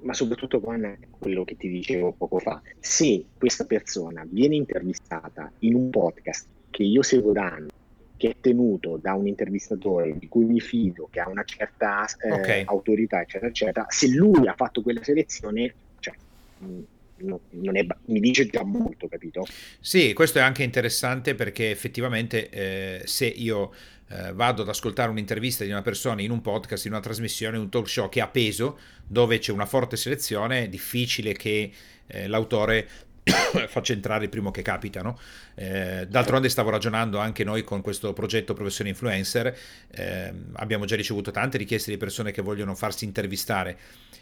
ma 0.00 0.12
soprattutto 0.12 0.60
con 0.60 0.98
quello 1.18 1.44
che 1.44 1.56
ti 1.56 1.68
dicevo 1.68 2.12
poco 2.12 2.38
fa, 2.38 2.60
se 2.78 3.24
questa 3.36 3.64
persona 3.64 4.26
viene 4.28 4.54
intervistata 4.56 5.50
in 5.60 5.74
un 5.74 5.90
podcast 5.90 6.46
che 6.70 6.82
io 6.82 7.02
seguo 7.02 7.32
da 7.32 7.50
anni, 7.52 7.70
che 8.16 8.30
è 8.30 8.36
tenuto 8.40 8.98
da 9.00 9.14
un 9.14 9.26
intervistatore 9.26 10.16
di 10.18 10.28
cui 10.28 10.44
mi 10.44 10.60
fido, 10.60 11.08
che 11.10 11.20
ha 11.20 11.28
una 11.28 11.44
certa 11.44 12.06
eh, 12.22 12.32
okay. 12.32 12.62
autorità, 12.66 13.20
eccetera, 13.20 13.50
eccetera, 13.50 13.86
se 13.88 14.08
lui 14.08 14.46
ha 14.46 14.54
fatto 14.54 14.82
quella 14.82 15.02
selezione, 15.02 15.74
cioè, 16.00 16.14
mh, 16.58 16.80
no, 17.18 17.40
è, 17.72 17.86
mi 18.06 18.20
dice 18.20 18.46
già 18.46 18.64
molto, 18.64 19.08
capito? 19.08 19.46
Sì, 19.80 20.12
questo 20.12 20.38
è 20.38 20.42
anche 20.42 20.62
interessante 20.62 21.34
perché 21.34 21.70
effettivamente 21.70 22.48
eh, 22.50 23.02
se 23.04 23.26
io 23.26 23.72
eh, 24.08 24.32
vado 24.32 24.62
ad 24.62 24.68
ascoltare 24.68 25.10
un'intervista 25.10 25.64
di 25.64 25.70
una 25.70 25.82
persona 25.82 26.22
in 26.22 26.30
un 26.30 26.40
podcast, 26.40 26.84
in 26.86 26.92
una 26.92 27.00
trasmissione, 27.00 27.58
un 27.58 27.68
talk 27.68 27.88
show 27.88 28.08
che 28.08 28.20
ha 28.20 28.28
peso, 28.28 28.78
dove 29.06 29.38
c'è 29.38 29.52
una 29.52 29.66
forte 29.66 29.96
selezione, 29.96 30.64
è 30.64 30.68
difficile 30.68 31.32
che 31.32 31.70
eh, 32.06 32.28
l'autore 32.28 32.88
faccia 33.66 33.92
entrare 33.92 34.24
il 34.24 34.30
primo 34.30 34.50
che 34.50 34.62
capita. 34.62 35.02
No? 35.02 35.18
Eh, 35.54 36.06
d'altronde 36.08 36.48
stavo 36.48 36.70
ragionando 36.70 37.18
anche 37.18 37.42
noi 37.42 37.64
con 37.64 37.80
questo 37.80 38.12
progetto 38.12 38.54
Professione 38.54 38.90
Influencer, 38.90 39.56
eh, 39.90 40.32
abbiamo 40.54 40.84
già 40.84 40.94
ricevuto 40.94 41.30
tante 41.30 41.58
richieste 41.58 41.90
di 41.90 41.96
persone 41.96 42.30
che 42.30 42.42
vogliono 42.42 42.74
farsi 42.74 43.04
intervistare, 43.04 43.76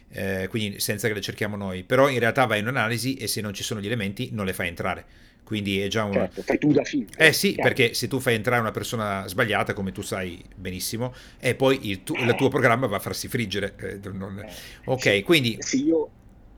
eh, 0.09 0.47
quindi 0.49 0.79
senza 0.79 1.07
che 1.07 1.13
le 1.13 1.21
cerchiamo 1.21 1.55
noi, 1.55 1.83
però 1.83 2.09
in 2.09 2.19
realtà 2.19 2.45
vai 2.45 2.59
in 2.59 2.67
un'analisi 2.67 3.15
e 3.15 3.27
se 3.27 3.41
non 3.41 3.53
ci 3.53 3.63
sono 3.63 3.79
gli 3.79 3.85
elementi 3.85 4.29
non 4.31 4.45
le 4.45 4.53
fai 4.53 4.67
entrare. 4.67 5.05
Quindi 5.45 5.79
è 5.79 5.87
già 5.87 6.03
un... 6.03 6.13
Certo, 6.13 6.41
fai 6.41 6.57
tu 6.57 6.71
da 6.71 6.83
filtro. 6.83 7.23
Eh 7.23 7.31
sì, 7.31 7.53
chiaro. 7.53 7.69
perché 7.69 7.93
se 7.93 8.07
tu 8.07 8.19
fai 8.19 8.33
entrare 8.33 8.59
una 8.59 8.71
persona 8.71 9.27
sbagliata, 9.27 9.73
come 9.73 9.91
tu 9.91 10.01
sai 10.01 10.43
benissimo, 10.55 11.13
e 11.39 11.53
poi 11.53 11.87
il, 11.89 12.03
tu, 12.03 12.15
il 12.15 12.33
tuo 12.35 12.49
programma 12.49 12.87
va 12.87 12.97
a 12.97 12.99
farsi 12.99 13.27
friggere. 13.27 13.75
Eh, 13.77 13.99
non... 14.11 14.39
Eh, 14.39 14.51
ok, 14.85 15.01
sì, 15.01 15.23
quindi... 15.23 15.57
Se 15.59 15.77
io, 15.77 16.09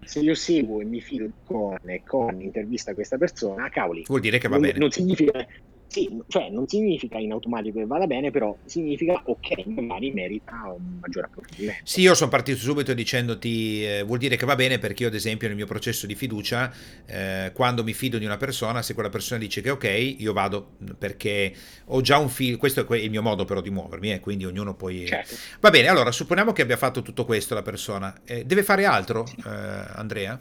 se 0.06 0.22
io 0.22 0.34
seguo 0.36 0.80
e 0.80 0.86
mi 0.86 1.02
fido 1.02 1.30
con, 1.44 1.78
con 2.06 2.42
intervista 2.42 2.92
a 2.92 2.94
questa 2.94 3.18
persona, 3.18 3.70
cavoli. 3.70 4.04
Vuol 4.08 4.22
dire 4.22 4.38
che 4.38 4.48
va 4.48 4.56
non, 4.56 4.66
bene. 4.66 4.80
Non 4.80 4.90
significa 4.90 5.46
sì, 5.88 6.22
cioè 6.28 6.50
non 6.50 6.68
significa 6.68 7.18
in 7.18 7.32
automatico 7.32 7.80
che 7.80 7.86
vada 7.86 8.06
bene, 8.08 8.30
però 8.30 8.56
significa 8.66 9.22
ok, 9.24 9.66
magari 9.68 10.12
merita 10.12 10.74
un 10.76 11.00
maggior 11.00 11.26
approfondimento. 11.26 11.82
Sì, 11.86 12.02
io 12.02 12.14
sono 12.14 12.30
partito 12.30 12.58
subito 12.58 12.94
dicendoti 12.94 13.86
eh, 13.86 14.04
vuol 14.04 14.20
dire 14.20 14.36
che 14.36 14.46
va 14.46 14.56
bene 14.56 14.80
perché 14.80 15.04
io 15.04 15.10
ad 15.10 15.16
esempio 15.16 15.48
nel 15.48 15.56
mio 15.56 15.66
processo 15.66 16.06
di 16.06 16.16
fiducia, 16.16 16.72
eh, 17.06 17.52
quando 17.54 17.84
mi 17.84 17.94
fido 17.94 18.18
di 18.18 18.26
una 18.26 18.38
persona, 18.38 18.82
se 18.82 18.94
quella 18.94 19.10
persona 19.10 19.40
dice 19.40 19.62
che 19.62 19.70
ok, 19.70 20.16
io 20.20 20.34
vado 20.34 20.76
perché 20.98 21.54
ho 21.86 22.02
già 22.02 22.18
un 22.18 22.30
filo, 22.30 22.58
questo 22.58 22.86
è 22.88 22.98
il 22.98 23.10
mio 23.10 23.22
modo 23.22 23.46
però 23.46 23.62
di 23.62 23.70
muovermi, 23.70 24.14
eh, 24.14 24.20
quindi 24.20 24.46
ognuno 24.46 24.76
poi... 24.76 25.06
Certo. 25.08 25.36
Va 25.60 25.70
bene, 25.70 25.88
allora 25.88 26.12
supponiamo 26.12 26.52
che 26.52 26.62
abbia 26.62 26.78
fatto 26.78 27.02
tutto 27.02 27.26
questo 27.26 27.54
la 27.54 27.62
persona, 27.62 28.22
eh, 28.26 28.44
deve 28.46 28.64
fare 28.64 28.86
altro 28.86 29.26
eh, 29.26 29.50
Andrea? 29.96 30.40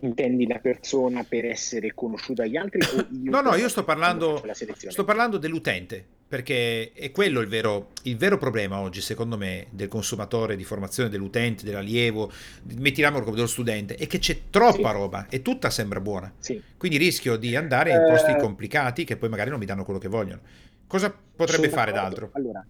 Intendi 0.00 0.46
la 0.46 0.58
persona 0.58 1.24
per 1.24 1.46
essere 1.46 1.94
conosciuta 1.94 2.42
dagli 2.42 2.56
altri? 2.56 2.80
no, 3.24 3.40
no, 3.40 3.54
io 3.54 3.68
sto 3.68 3.84
parlando, 3.84 4.42
sto 4.52 5.04
parlando 5.04 5.38
dell'utente, 5.38 6.04
perché 6.28 6.92
è 6.92 7.10
quello 7.12 7.40
il 7.40 7.48
vero, 7.48 7.90
il 8.02 8.16
vero, 8.16 8.36
problema 8.36 8.80
oggi, 8.80 9.00
secondo 9.00 9.36
me, 9.36 9.66
del 9.70 9.88
consumatore, 9.88 10.56
di 10.56 10.64
formazione 10.64 11.08
dell'utente, 11.08 11.64
dell'allievo, 11.64 12.30
mettiamo 12.78 13.20
come 13.20 13.36
dello 13.36 13.46
studente, 13.46 13.94
è 13.94 14.06
che 14.06 14.18
c'è 14.18 14.50
troppa 14.50 14.90
sì. 14.90 14.94
roba 14.96 15.26
e 15.28 15.42
tutta 15.42 15.70
sembra 15.70 16.00
buona. 16.00 16.32
Sì. 16.38 16.60
Quindi 16.76 16.98
rischio 16.98 17.36
di 17.36 17.54
andare 17.56 17.92
in 17.92 18.04
posti 18.08 18.32
uh, 18.32 18.36
complicati 18.36 19.04
che 19.04 19.16
poi 19.16 19.28
magari 19.28 19.50
non 19.50 19.58
mi 19.58 19.66
danno 19.66 19.84
quello 19.84 20.00
che 20.00 20.08
vogliono. 20.08 20.40
Cosa 20.86 21.14
potrebbe 21.36 21.68
fare 21.68 21.92
d'altro? 21.92 22.30
Allora, 22.32 22.64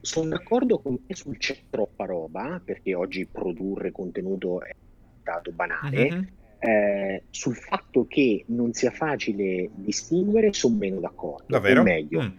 sono 0.00 0.28
d'accordo 0.28 0.78
con 0.78 1.04
te 1.06 1.14
sul 1.14 1.38
c'è 1.38 1.56
troppa 1.70 2.04
roba, 2.04 2.60
perché 2.62 2.94
oggi 2.94 3.26
produrre 3.26 3.92
contenuto 3.92 4.62
è 4.62 4.74
diventato 5.24 5.50
banale. 5.52 6.10
Mm-hmm 6.10 6.24
eh, 6.64 7.24
sul 7.28 7.56
fatto 7.56 8.06
che 8.06 8.46
non 8.48 8.72
sia 8.72 8.90
facile 8.90 9.68
distinguere 9.74 10.54
sono 10.54 10.76
meno 10.76 10.98
d'accordo. 10.98 11.44
Davvero? 11.46 11.82
O 11.82 11.84
meglio, 11.84 12.22
mm. 12.22 12.30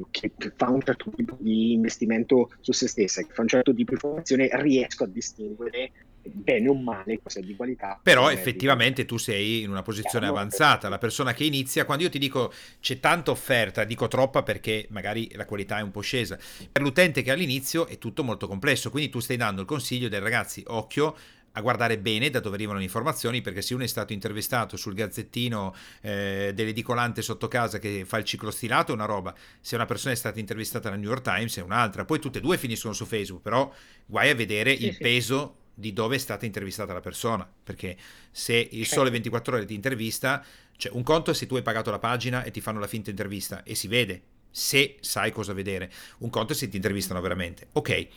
che 0.09 0.31
fa 0.55 0.69
un 0.69 0.81
certo 0.81 1.11
tipo 1.15 1.37
di 1.39 1.73
investimento 1.73 2.51
su 2.61 2.71
se 2.71 2.87
stessa, 2.87 3.21
che 3.21 3.33
fa 3.33 3.41
un 3.41 3.47
certo 3.47 3.73
tipo 3.73 3.93
di 3.93 3.99
formazione, 3.99 4.49
riesco 4.53 5.03
a 5.03 5.07
distinguere 5.07 5.91
bene 6.27 6.69
o 6.69 6.73
male 6.73 7.19
cosa 7.21 7.39
è 7.39 7.43
di 7.43 7.55
qualità. 7.55 7.99
Però 8.01 8.31
effettivamente 8.31 9.05
tu 9.05 9.17
sei 9.17 9.61
in 9.61 9.69
una 9.69 9.83
posizione 9.83 10.27
avanzata, 10.27 10.89
la 10.89 10.97
persona 10.97 11.33
che 11.33 11.43
inizia, 11.43 11.85
quando 11.85 12.03
io 12.03 12.09
ti 12.09 12.17
dico 12.17 12.51
c'è 12.79 12.99
tanta 12.99 13.31
offerta, 13.31 13.83
dico 13.83 14.07
troppa 14.07 14.43
perché 14.43 14.87
magari 14.89 15.29
la 15.35 15.45
qualità 15.45 15.77
è 15.77 15.81
un 15.81 15.91
po' 15.91 16.01
scesa. 16.01 16.37
Per 16.71 16.81
l'utente 16.81 17.21
che 17.21 17.31
all'inizio 17.31 17.87
è 17.87 17.97
tutto 17.97 18.23
molto 18.23 18.47
complesso, 18.47 18.89
quindi 18.89 19.09
tu 19.09 19.19
stai 19.19 19.37
dando 19.37 19.61
il 19.61 19.67
consiglio 19.67 20.09
del 20.09 20.21
ragazzi, 20.21 20.63
occhio, 20.67 21.15
a 21.55 21.61
guardare 21.61 21.97
bene 21.97 22.29
da 22.29 22.39
dove 22.39 22.55
arrivano 22.55 22.77
le 22.77 22.83
informazioni, 22.83 23.41
perché 23.41 23.61
se 23.61 23.73
uno 23.73 23.83
è 23.83 23.87
stato 23.87 24.13
intervistato 24.13 24.77
sul 24.77 24.93
gazzettino 24.93 25.73
eh, 26.01 26.51
dell'edicolante 26.53 27.21
sotto 27.21 27.47
casa 27.47 27.79
che 27.79 28.03
fa 28.05 28.17
il 28.17 28.25
ciclo 28.25 28.51
stilato 28.51 28.91
è 28.91 28.95
una 28.95 29.05
roba, 29.05 29.33
se 29.61 29.75
una 29.75 29.85
persona 29.85 30.13
è 30.13 30.17
stata 30.17 30.39
intervistata 30.39 30.89
dal 30.89 30.99
New 30.99 31.09
York 31.09 31.23
Times 31.23 31.57
è 31.57 31.61
un'altra, 31.61 32.05
poi 32.05 32.19
tutte 32.19 32.39
e 32.39 32.41
due 32.41 32.57
finiscono 32.57 32.93
su 32.93 33.05
Facebook, 33.05 33.41
però 33.41 33.71
guai 34.05 34.29
a 34.29 34.35
vedere 34.35 34.75
sì, 34.75 34.87
il 34.87 34.93
sì. 34.93 35.01
peso 35.01 35.55
di 35.73 35.93
dove 35.93 36.15
è 36.15 36.19
stata 36.19 36.45
intervistata 36.45 36.93
la 36.93 37.01
persona, 37.01 37.49
perché 37.63 37.97
se 38.31 38.67
il 38.71 38.85
Sole 38.85 39.09
24 39.09 39.55
ore 39.55 39.65
ti 39.65 39.73
intervista, 39.73 40.43
cioè 40.75 40.93
un 40.93 41.03
conto 41.03 41.31
è 41.31 41.33
se 41.33 41.45
tu 41.45 41.55
hai 41.55 41.61
pagato 41.61 41.89
la 41.91 41.99
pagina 41.99 42.43
e 42.43 42.51
ti 42.51 42.61
fanno 42.61 42.79
la 42.79 42.87
finta 42.87 43.09
intervista 43.09 43.63
e 43.63 43.75
si 43.75 43.87
vede, 43.87 44.21
se 44.51 44.97
sai 44.99 45.31
cosa 45.31 45.53
vedere, 45.53 45.91
un 46.19 46.29
conto 46.29 46.53
è 46.53 46.55
se 46.55 46.67
ti 46.67 46.75
intervistano 46.75 47.21
veramente. 47.21 47.67
Ok. 47.73 48.07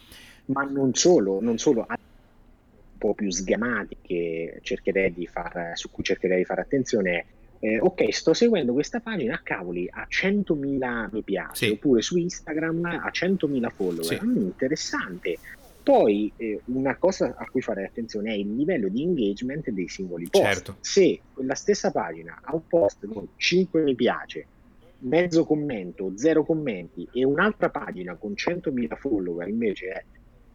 Ma 0.47 0.63
non 0.63 0.95
solo, 0.95 1.41
non 1.41 1.59
solo, 1.59 1.87
po' 2.99 3.15
più 3.15 3.31
sgamati 3.31 3.97
che 4.03 4.59
cercherei 4.63 5.13
di 5.13 5.27
far, 5.27 5.73
su 5.75 5.91
cui 5.91 6.05
cercherei 6.05 6.39
di 6.39 6.45
fare 6.45 6.61
attenzione 6.61 7.27
eh, 7.61 7.81
ok, 7.81 8.13
sto 8.13 8.35
seguendo 8.35 8.73
questa 8.73 9.01
pagina, 9.01 9.41
cavoli, 9.43 9.89
ha 9.91 10.07
100.000 10.09 11.09
mi 11.11 11.23
piace, 11.23 11.67
sì. 11.67 11.73
oppure 11.73 12.03
su 12.03 12.17
Instagram 12.17 12.85
ha 12.85 13.11
100.000 13.13 13.71
follower. 13.75 14.19
Sì. 14.19 14.25
Mm, 14.25 14.37
interessante. 14.37 15.39
Poi 15.83 16.31
eh, 16.37 16.61
una 16.67 16.97
cosa 16.97 17.35
a 17.37 17.47
cui 17.51 17.63
fare 17.63 17.85
attenzione 17.85 18.33
è 18.33 18.37
il 18.37 18.55
livello 18.55 18.89
di 18.89 19.03
engagement 19.03 19.71
dei 19.71 19.89
singoli 19.89 20.29
post. 20.29 20.45
Certo. 20.45 20.77
Se 20.81 21.21
quella 21.33 21.55
stessa 21.55 21.91
pagina 21.91 22.39
ha 22.43 22.55
un 22.55 22.67
post 22.67 23.07
con 23.07 23.27
5 23.37 23.83
mi 23.83 23.95
piace, 23.95 24.47
mezzo 25.01 25.45
commento, 25.45 26.13
zero 26.17 26.45
commenti 26.45 27.09
e 27.13 27.25
un'altra 27.25 27.71
pagina 27.71 28.15
con 28.17 28.33
100.000 28.33 28.97
follower 28.97 29.49
invece 29.49 29.87
è 29.89 30.05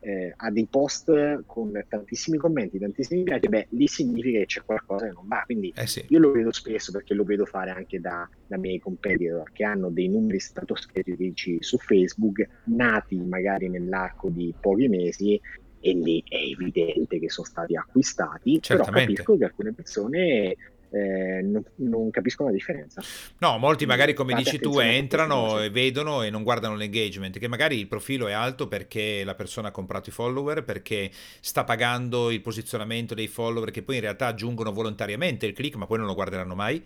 eh, 0.03 0.33
ha 0.35 0.51
dei 0.51 0.67
post 0.69 1.43
con 1.45 1.71
tantissimi 1.87 2.37
commenti, 2.37 2.77
tantissimi 2.77 3.19
mi 3.19 3.25
piace, 3.25 3.47
beh, 3.47 3.67
lì 3.69 3.87
significa 3.87 4.39
che 4.39 4.45
c'è 4.45 4.61
qualcosa 4.63 5.05
che 5.05 5.13
non 5.13 5.27
va. 5.27 5.43
Quindi 5.45 5.73
eh 5.75 5.87
sì. 5.87 6.05
io 6.09 6.19
lo 6.19 6.31
vedo 6.31 6.51
spesso 6.51 6.91
perché 6.91 7.13
lo 7.13 7.23
vedo 7.23 7.45
fare 7.45 7.71
anche 7.71 7.99
da, 7.99 8.27
da 8.45 8.57
miei 8.57 8.79
competitor 8.79 9.51
che 9.51 9.63
hanno 9.63 9.89
dei 9.89 10.09
numeri 10.09 10.39
stratosferici 10.39 11.57
su 11.61 11.77
Facebook, 11.77 12.47
nati 12.65 13.15
magari 13.15 13.69
nell'arco 13.69 14.29
di 14.29 14.53
pochi 14.59 14.87
mesi 14.89 15.39
e 15.85 15.93
lì 15.93 16.23
è 16.27 16.37
evidente 16.37 17.19
che 17.19 17.29
sono 17.29 17.45
stati 17.45 17.75
acquistati, 17.75 18.61
Certamente. 18.61 18.91
però 18.91 19.05
capisco 19.05 19.37
che 19.37 19.43
alcune 19.43 19.73
persone 19.73 20.55
eh, 20.93 21.41
non, 21.41 21.63
non, 21.77 22.11
capiscono 22.11 22.49
la 22.49 22.55
differenza. 22.55 23.01
No, 23.39 23.57
molti 23.57 23.87
magari 23.87 24.13
come 24.13 24.33
Fate 24.33 24.43
dici 24.43 24.59
tu 24.59 24.77
entrano 24.77 25.59
e 25.59 25.71
vedono 25.71 26.21
e 26.21 26.29
non 26.29 26.43
guardano 26.43 26.75
l'engagement, 26.75 27.39
che 27.39 27.47
magari 27.47 27.79
il 27.79 27.87
profilo 27.87 28.27
è 28.27 28.31
alto 28.31 28.67
perché 28.67 29.23
la 29.23 29.33
persona 29.33 29.69
ha 29.69 29.71
comprato 29.71 30.09
i 30.09 30.11
follower, 30.11 30.63
perché 30.63 31.09
sta 31.39 31.63
pagando 31.63 32.29
il 32.29 32.41
posizionamento 32.41 33.15
dei 33.15 33.27
follower 33.27 33.71
che 33.71 33.81
poi 33.81 33.95
in 33.95 34.01
realtà 34.01 34.27
aggiungono 34.27 34.71
volontariamente 34.71 35.47
il 35.47 35.53
click 35.53 35.75
ma 35.77 35.87
poi 35.87 35.97
non 35.97 36.07
lo 36.07 36.13
guarderanno 36.13 36.53
mai 36.53 36.83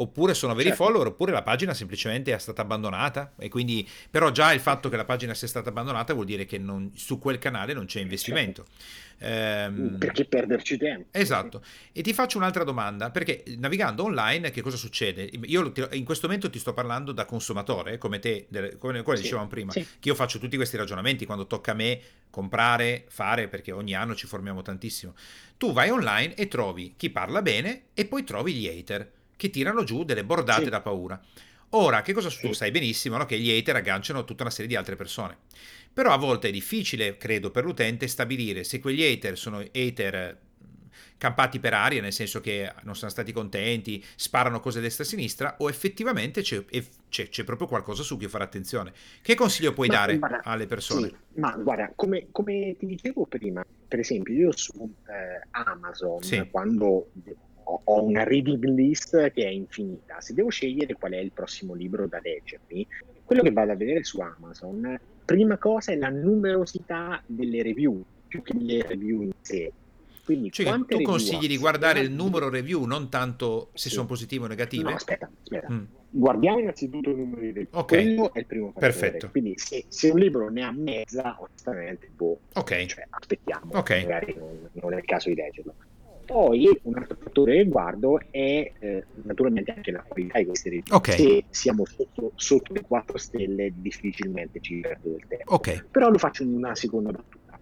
oppure 0.00 0.34
sono 0.34 0.54
veri 0.54 0.68
certo. 0.68 0.84
follower, 0.84 1.08
oppure 1.08 1.32
la 1.32 1.42
pagina 1.42 1.74
semplicemente 1.74 2.34
è 2.34 2.38
stata 2.38 2.62
abbandonata. 2.62 3.32
E 3.38 3.48
quindi, 3.48 3.88
però, 4.10 4.30
già 4.30 4.52
il 4.52 4.60
fatto 4.60 4.88
che 4.88 4.96
la 4.96 5.04
pagina 5.04 5.34
sia 5.34 5.48
stata 5.48 5.68
abbandonata 5.68 6.14
vuol 6.14 6.26
dire 6.26 6.44
che 6.44 6.58
non, 6.58 6.90
su 6.94 7.18
quel 7.18 7.38
canale 7.38 7.72
non 7.72 7.86
c'è 7.86 8.00
investimento. 8.00 8.64
Certo. 8.64 9.06
Ehm, 9.20 9.96
perché 9.98 10.24
perderci 10.26 10.76
tempo? 10.76 11.08
Esatto. 11.10 11.62
E 11.92 12.02
ti 12.02 12.12
faccio 12.12 12.38
un'altra 12.38 12.64
domanda: 12.64 13.10
perché 13.10 13.42
navigando 13.58 14.04
online, 14.04 14.50
che 14.50 14.60
cosa 14.60 14.76
succede? 14.76 15.28
Io 15.46 15.72
in 15.92 16.04
questo 16.04 16.26
momento 16.26 16.48
ti 16.48 16.58
sto 16.58 16.72
parlando 16.72 17.12
da 17.12 17.24
consumatore, 17.24 17.98
come 17.98 18.18
te, 18.20 18.46
come, 18.78 19.02
come 19.02 19.16
sì. 19.16 19.22
dicevamo 19.22 19.48
prima, 19.48 19.72
sì. 19.72 19.84
che 19.98 20.08
io 20.08 20.14
faccio 20.14 20.38
tutti 20.38 20.56
questi 20.56 20.76
ragionamenti 20.76 21.26
quando 21.26 21.46
tocca 21.46 21.72
a 21.72 21.74
me 21.74 22.00
comprare, 22.30 23.06
fare, 23.08 23.48
perché 23.48 23.72
ogni 23.72 23.94
anno 23.94 24.14
ci 24.14 24.26
formiamo 24.26 24.62
tantissimo. 24.62 25.14
Tu 25.56 25.72
vai 25.72 25.90
online 25.90 26.34
e 26.34 26.46
trovi 26.46 26.94
chi 26.96 27.10
parla 27.10 27.42
bene 27.42 27.86
e 27.94 28.06
poi 28.06 28.22
trovi 28.22 28.54
gli 28.54 28.68
hater 28.68 29.16
che 29.38 29.50
tirano 29.50 29.84
giù 29.84 30.02
delle 30.02 30.24
bordate 30.24 30.64
sì. 30.64 30.68
da 30.68 30.80
paura. 30.80 31.18
Ora, 31.70 32.02
che 32.02 32.12
cosa? 32.12 32.28
Sì. 32.28 32.52
Sai 32.52 32.70
benissimo 32.70 33.16
no? 33.16 33.24
che 33.24 33.38
gli 33.38 33.50
hater 33.50 33.76
agganciano 33.76 34.24
tutta 34.24 34.42
una 34.42 34.50
serie 34.50 34.68
di 34.68 34.76
altre 34.76 34.96
persone. 34.96 35.36
Però 35.92 36.12
a 36.12 36.16
volte 36.16 36.48
è 36.48 36.50
difficile, 36.50 37.16
credo, 37.16 37.50
per 37.50 37.64
l'utente 37.64 38.08
stabilire 38.08 38.64
se 38.64 38.80
quegli 38.80 39.02
hater 39.02 39.38
sono 39.38 39.58
hater 39.72 40.38
campati 41.16 41.58
per 41.58 41.74
aria, 41.74 42.00
nel 42.00 42.12
senso 42.12 42.40
che 42.40 42.72
non 42.82 42.96
sono 42.96 43.10
stati 43.10 43.32
contenti, 43.32 44.02
sparano 44.14 44.60
cose 44.60 44.78
a 44.78 44.82
destra 44.82 45.04
e 45.04 45.06
a 45.06 45.10
sinistra, 45.10 45.56
o 45.58 45.68
effettivamente 45.68 46.42
c'è, 46.42 46.64
c'è, 47.08 47.28
c'è 47.28 47.44
proprio 47.44 47.66
qualcosa 47.66 48.02
su 48.02 48.16
cui 48.16 48.28
fare 48.28 48.44
attenzione. 48.44 48.92
Che 49.20 49.34
consiglio 49.34 49.72
puoi 49.72 49.88
ma, 49.88 49.94
dare 49.94 50.18
guarda, 50.18 50.40
alle 50.44 50.66
persone? 50.66 51.08
Sì, 51.08 51.40
ma 51.40 51.50
guarda, 51.56 51.92
come, 51.94 52.28
come, 52.30 52.76
ti 52.78 52.86
dicevo 52.86 53.26
prima, 53.26 53.64
per 53.86 53.98
esempio, 53.98 54.32
io 54.32 54.56
su 54.56 54.94
eh, 55.06 55.46
Amazon, 55.50 56.22
sì. 56.22 56.46
quando 56.50 57.10
ho 57.84 58.02
una 58.02 58.24
reading 58.24 58.64
list 58.64 59.30
che 59.32 59.44
è 59.44 59.48
infinita. 59.48 60.20
Se 60.20 60.34
devo 60.34 60.48
scegliere 60.48 60.94
qual 60.94 61.12
è 61.12 61.18
il 61.18 61.32
prossimo 61.32 61.74
libro 61.74 62.06
da 62.06 62.20
leggermi, 62.22 62.86
quello 63.24 63.42
che 63.42 63.52
vado 63.52 63.72
a 63.72 63.76
vedere 63.76 64.04
su 64.04 64.20
Amazon, 64.20 64.98
prima 65.24 65.58
cosa 65.58 65.92
è 65.92 65.96
la 65.96 66.08
numerosità 66.08 67.22
delle 67.26 67.62
review, 67.62 68.02
più 68.26 68.42
che 68.42 68.54
le 68.54 68.82
review 68.86 69.22
in 69.22 69.32
sé. 69.42 69.70
Quindi, 70.24 70.50
cioè, 70.52 70.78
tu 70.86 71.00
consigli 71.00 71.46
di 71.46 71.56
guardare 71.56 72.00
il 72.00 72.10
numero 72.10 72.50
review, 72.50 72.84
non 72.84 73.08
tanto 73.08 73.70
se 73.72 73.88
sì. 73.88 73.94
sono 73.94 74.06
positive 74.06 74.44
o 74.44 74.46
negative? 74.46 74.82
No, 74.82 74.94
aspetta, 74.94 75.30
aspetta. 75.42 75.72
Mm. 75.72 75.84
Guardiamo 76.10 76.58
innanzitutto 76.58 77.10
il 77.10 77.16
numero 77.16 77.40
di 77.40 77.46
review. 77.46 77.68
Okay. 77.70 78.04
Quello 78.04 78.34
è 78.34 78.38
il 78.40 78.46
primo 78.46 78.66
fattore. 78.72 78.92
Perfetto. 78.92 79.30
Quindi 79.30 79.54
se, 79.56 79.84
se, 79.88 80.10
un 80.10 80.18
libro 80.18 80.50
ne 80.50 80.62
ha 80.64 80.70
mezza, 80.70 81.36
onestamente, 81.38 82.10
boh, 82.14 82.40
okay. 82.54 82.86
cioè, 82.86 83.06
aspettiamo, 83.08 83.78
okay. 83.78 84.02
magari 84.02 84.34
non, 84.38 84.68
non 84.72 84.92
è 84.92 84.96
il 84.98 85.04
caso 85.04 85.30
di 85.30 85.34
leggerlo. 85.34 85.74
Poi 86.28 86.68
un 86.82 86.94
altro 86.94 87.16
fattore 87.18 87.56
che 87.56 87.64
guardo 87.64 88.20
è 88.30 88.72
eh, 88.78 89.04
naturalmente 89.22 89.72
anche 89.72 89.90
la 89.90 90.04
qualità 90.06 90.38
di 90.38 90.44
queste 90.44 90.68
review. 90.68 90.94
Okay. 90.94 91.16
Se 91.16 91.44
siamo 91.48 91.86
sotto, 91.86 92.32
sotto, 92.34 92.74
le 92.74 92.82
4 92.82 93.16
stelle 93.16 93.72
difficilmente 93.74 94.60
ci 94.60 94.80
perdo 94.80 95.08
del 95.08 95.24
tempo. 95.26 95.54
Okay. 95.54 95.82
Però 95.90 96.10
lo 96.10 96.18
faccio 96.18 96.42
in 96.42 96.52
una 96.52 96.74
seconda 96.74 97.12
battuta. 97.12 97.58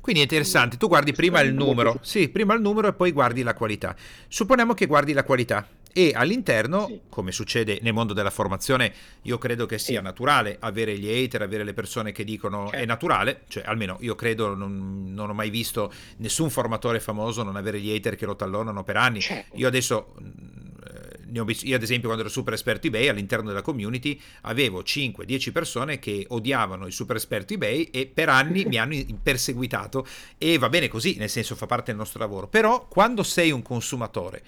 Quindi 0.00 0.20
è 0.20 0.24
interessante, 0.24 0.76
tu 0.76 0.86
guardi 0.86 1.12
prima 1.12 1.40
il 1.40 1.52
numero, 1.52 1.98
sì, 2.02 2.28
prima 2.28 2.54
il 2.54 2.60
numero 2.60 2.86
e 2.86 2.92
poi 2.92 3.10
guardi 3.10 3.42
la 3.42 3.54
qualità. 3.54 3.96
Supponiamo 4.28 4.72
che 4.72 4.86
guardi 4.86 5.12
la 5.12 5.24
qualità 5.24 5.66
e 5.96 6.12
all'interno, 6.14 6.88
sì. 6.88 7.00
come 7.08 7.32
succede 7.32 7.78
nel 7.80 7.94
mondo 7.94 8.12
della 8.12 8.28
formazione, 8.28 8.92
io 9.22 9.38
credo 9.38 9.64
che 9.64 9.78
sia 9.78 10.00
sì. 10.00 10.04
naturale 10.04 10.58
avere 10.60 10.98
gli 10.98 11.08
hater, 11.08 11.40
avere 11.40 11.64
le 11.64 11.72
persone 11.72 12.12
che 12.12 12.22
dicono 12.22 12.64
certo. 12.64 12.76
è 12.76 12.84
naturale, 12.84 13.44
cioè 13.48 13.62
almeno 13.64 13.96
io 14.00 14.14
credo, 14.14 14.54
non, 14.54 15.14
non, 15.14 15.30
ho 15.30 15.32
mai 15.32 15.48
visto 15.48 15.90
nessun 16.18 16.50
formatore 16.50 17.00
famoso 17.00 17.42
non 17.42 17.56
avere 17.56 17.80
gli 17.80 17.90
hater 17.90 18.14
che 18.14 18.26
lo 18.26 18.36
tallonano 18.36 18.84
per 18.84 18.98
anni. 18.98 19.22
Certo. 19.22 19.56
Io 19.56 19.66
adesso 19.66 20.16
mm, 20.20 21.44
visto, 21.46 21.64
io 21.64 21.76
ad 21.76 21.82
esempio 21.82 22.08
quando 22.08 22.24
ero 22.24 22.30
super 22.30 22.52
esperto 22.52 22.88
eBay 22.88 23.08
all'interno 23.08 23.48
della 23.48 23.62
community 23.62 24.20
avevo 24.42 24.82
5-10 24.82 25.50
persone 25.50 25.98
che 25.98 26.26
odiavano 26.28 26.86
il 26.86 26.92
super 26.92 27.16
esperto 27.16 27.54
eBay 27.54 27.84
e 27.84 28.04
per 28.04 28.28
anni 28.28 28.66
mi 28.68 28.76
hanno 28.76 29.02
perseguitato 29.22 30.06
e 30.36 30.58
va 30.58 30.68
bene 30.68 30.88
così, 30.88 31.16
nel 31.16 31.30
senso 31.30 31.56
fa 31.56 31.64
parte 31.64 31.86
del 31.86 31.96
nostro 31.96 32.18
lavoro. 32.18 32.48
Però 32.48 32.86
quando 32.86 33.22
sei 33.22 33.50
un 33.50 33.62
consumatore 33.62 34.42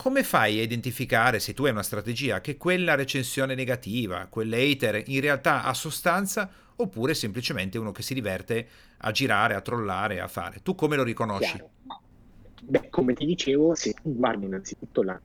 come 0.00 0.22
fai 0.22 0.58
a 0.58 0.62
identificare, 0.62 1.40
se 1.40 1.52
tu 1.52 1.66
hai 1.66 1.72
una 1.72 1.82
strategia, 1.82 2.40
che 2.40 2.56
quella 2.56 2.94
recensione 2.94 3.54
negativa, 3.54 4.28
quell'hater 4.30 5.02
in 5.08 5.20
realtà 5.20 5.62
ha 5.62 5.74
sostanza 5.74 6.50
oppure 6.76 7.12
semplicemente 7.12 7.76
uno 7.76 7.92
che 7.92 8.00
si 8.00 8.14
diverte 8.14 8.66
a 8.96 9.10
girare, 9.10 9.52
a 9.54 9.60
trollare, 9.60 10.20
a 10.20 10.26
fare? 10.26 10.60
Tu 10.62 10.74
come 10.74 10.96
lo 10.96 11.02
riconosci? 11.02 11.52
Chiaro. 11.52 11.70
Beh, 12.62 12.88
come 12.88 13.12
ti 13.12 13.26
dicevo, 13.26 13.74
se 13.74 13.92
tu 13.92 14.16
guardi 14.16 14.46
innanzitutto 14.46 15.02
la 15.02 15.20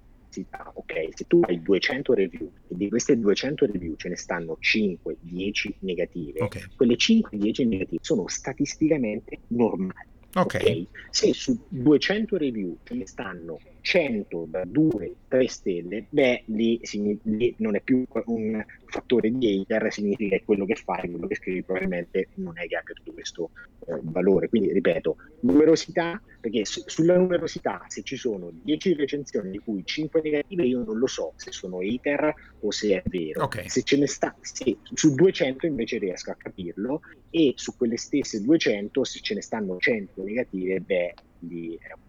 ok, 0.73 0.93
se 1.13 1.23
tu 1.25 1.39
hai 1.43 1.61
200 1.61 2.13
review 2.13 2.51
e 2.67 2.75
di 2.75 2.89
queste 2.89 3.17
200 3.17 3.67
review 3.67 3.95
ce 3.95 4.09
ne 4.09 4.17
stanno 4.17 4.57
5, 4.59 5.15
10 5.21 5.75
negative, 5.79 6.41
okay. 6.41 6.63
quelle 6.75 6.97
5, 6.97 7.37
10 7.37 7.65
negative 7.65 7.99
sono 8.01 8.27
statisticamente 8.27 9.39
normali. 9.47 10.14
Okay. 10.37 10.81
ok. 10.81 10.87
Se 11.11 11.33
su 11.33 11.57
200 11.69 12.37
review 12.37 12.77
ce 12.83 12.93
ne 12.93 13.07
stanno 13.07 13.57
100 13.79 14.47
da 14.49 14.63
2-3 14.63 15.45
stelle, 15.45 16.05
beh, 16.09 16.43
lì, 16.47 16.79
lì, 17.23 17.55
non 17.59 17.75
è 17.75 17.81
più 17.81 18.05
un 18.25 18.63
fattore 18.95 19.31
di 19.31 19.59
hater, 19.59 19.91
significa 19.91 20.37
che 20.37 20.43
quello 20.43 20.65
che 20.65 20.75
fai, 20.75 21.09
quello 21.09 21.27
che 21.27 21.35
scrivi 21.35 21.63
probabilmente 21.63 22.29
non 22.35 22.57
è 22.57 22.67
che 22.67 22.75
abbia 22.77 22.93
tutto 22.93 23.13
questo 23.13 23.49
eh, 23.87 23.99
valore. 24.01 24.49
Quindi, 24.49 24.71
ripeto, 24.71 25.15
numerosità, 25.41 26.21
perché 26.39 26.65
su, 26.65 26.83
sulla 26.85 27.17
numerosità, 27.17 27.83
se 27.87 28.01
ci 28.03 28.15
sono 28.15 28.51
10 28.51 28.93
recensioni 28.93 29.51
di 29.51 29.59
cui 29.59 29.83
5 29.85 30.21
negative, 30.21 30.65
io 30.65 30.83
non 30.83 30.97
lo 30.97 31.07
so 31.07 31.33
se 31.35 31.51
sono 31.51 31.79
hater 31.79 32.33
o 32.59 32.71
se 32.71 33.01
è 33.01 33.03
vero. 33.07 33.43
Okay. 33.43 33.69
Se 33.69 33.83
ce 33.83 33.97
ne 33.97 34.07
sta, 34.07 34.35
se, 34.41 34.77
su 34.93 35.13
200 35.13 35.65
invece 35.65 35.97
riesco 35.97 36.31
a 36.31 36.35
capirlo 36.35 37.01
e 37.29 37.53
su 37.55 37.75
quelle 37.75 37.97
stesse 37.97 38.41
200, 38.41 39.03
se 39.03 39.19
ce 39.19 39.33
ne 39.33 39.41
stanno 39.41 39.77
100 39.77 40.23
negative, 40.23 40.79
beh, 40.79 41.13
lì 41.39 41.77
è 41.79 41.93
un 41.93 42.03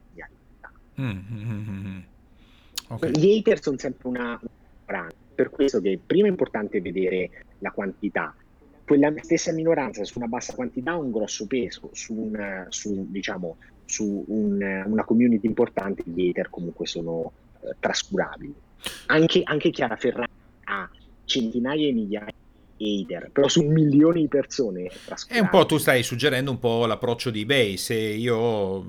Mm, 0.98 1.10
mm, 1.10 1.68
mm, 1.68 1.98
okay. 2.88 3.10
Gli 3.10 3.36
hater 3.36 3.60
sono 3.60 3.76
sempre 3.76 4.08
una, 4.08 4.40
una 4.86 5.12
per 5.36 5.50
questo 5.50 5.80
che 5.80 6.00
prima 6.04 6.26
è 6.26 6.30
importante 6.30 6.80
vedere 6.80 7.44
la 7.58 7.70
quantità. 7.70 8.34
Quella 8.84 9.12
stessa 9.18 9.52
minoranza 9.52 10.04
su 10.04 10.18
una 10.18 10.28
bassa 10.28 10.54
quantità 10.54 10.92
ha 10.92 10.96
un 10.96 11.10
grosso 11.12 11.46
peso, 11.46 11.90
su, 11.92 12.14
una, 12.14 12.66
su, 12.70 13.06
diciamo, 13.08 13.58
su 13.84 14.24
un, 14.28 14.84
una 14.86 15.04
community 15.04 15.46
importante 15.46 16.02
gli 16.06 16.28
hater 16.28 16.48
comunque 16.50 16.86
sono 16.86 17.32
eh, 17.60 17.76
trascurabili. 17.78 18.54
Anche, 19.06 19.42
anche 19.44 19.70
Chiara 19.70 19.96
Ferrari 19.96 20.30
ha 20.64 20.88
centinaia 21.24 21.88
e 21.88 21.92
migliaia 21.92 22.32
hater, 22.78 23.30
però 23.32 23.48
su 23.48 23.62
milioni 23.62 24.22
di 24.22 24.28
persone 24.28 24.90
è 25.28 25.38
un 25.38 25.48
po' 25.48 25.66
tu 25.66 25.78
stai 25.78 26.02
suggerendo 26.02 26.50
un 26.50 26.58
po' 26.58 26.86
l'approccio 26.86 27.30
di 27.30 27.42
eBay, 27.42 27.76
se 27.76 27.94
io 27.94 28.36
ho 28.36 28.84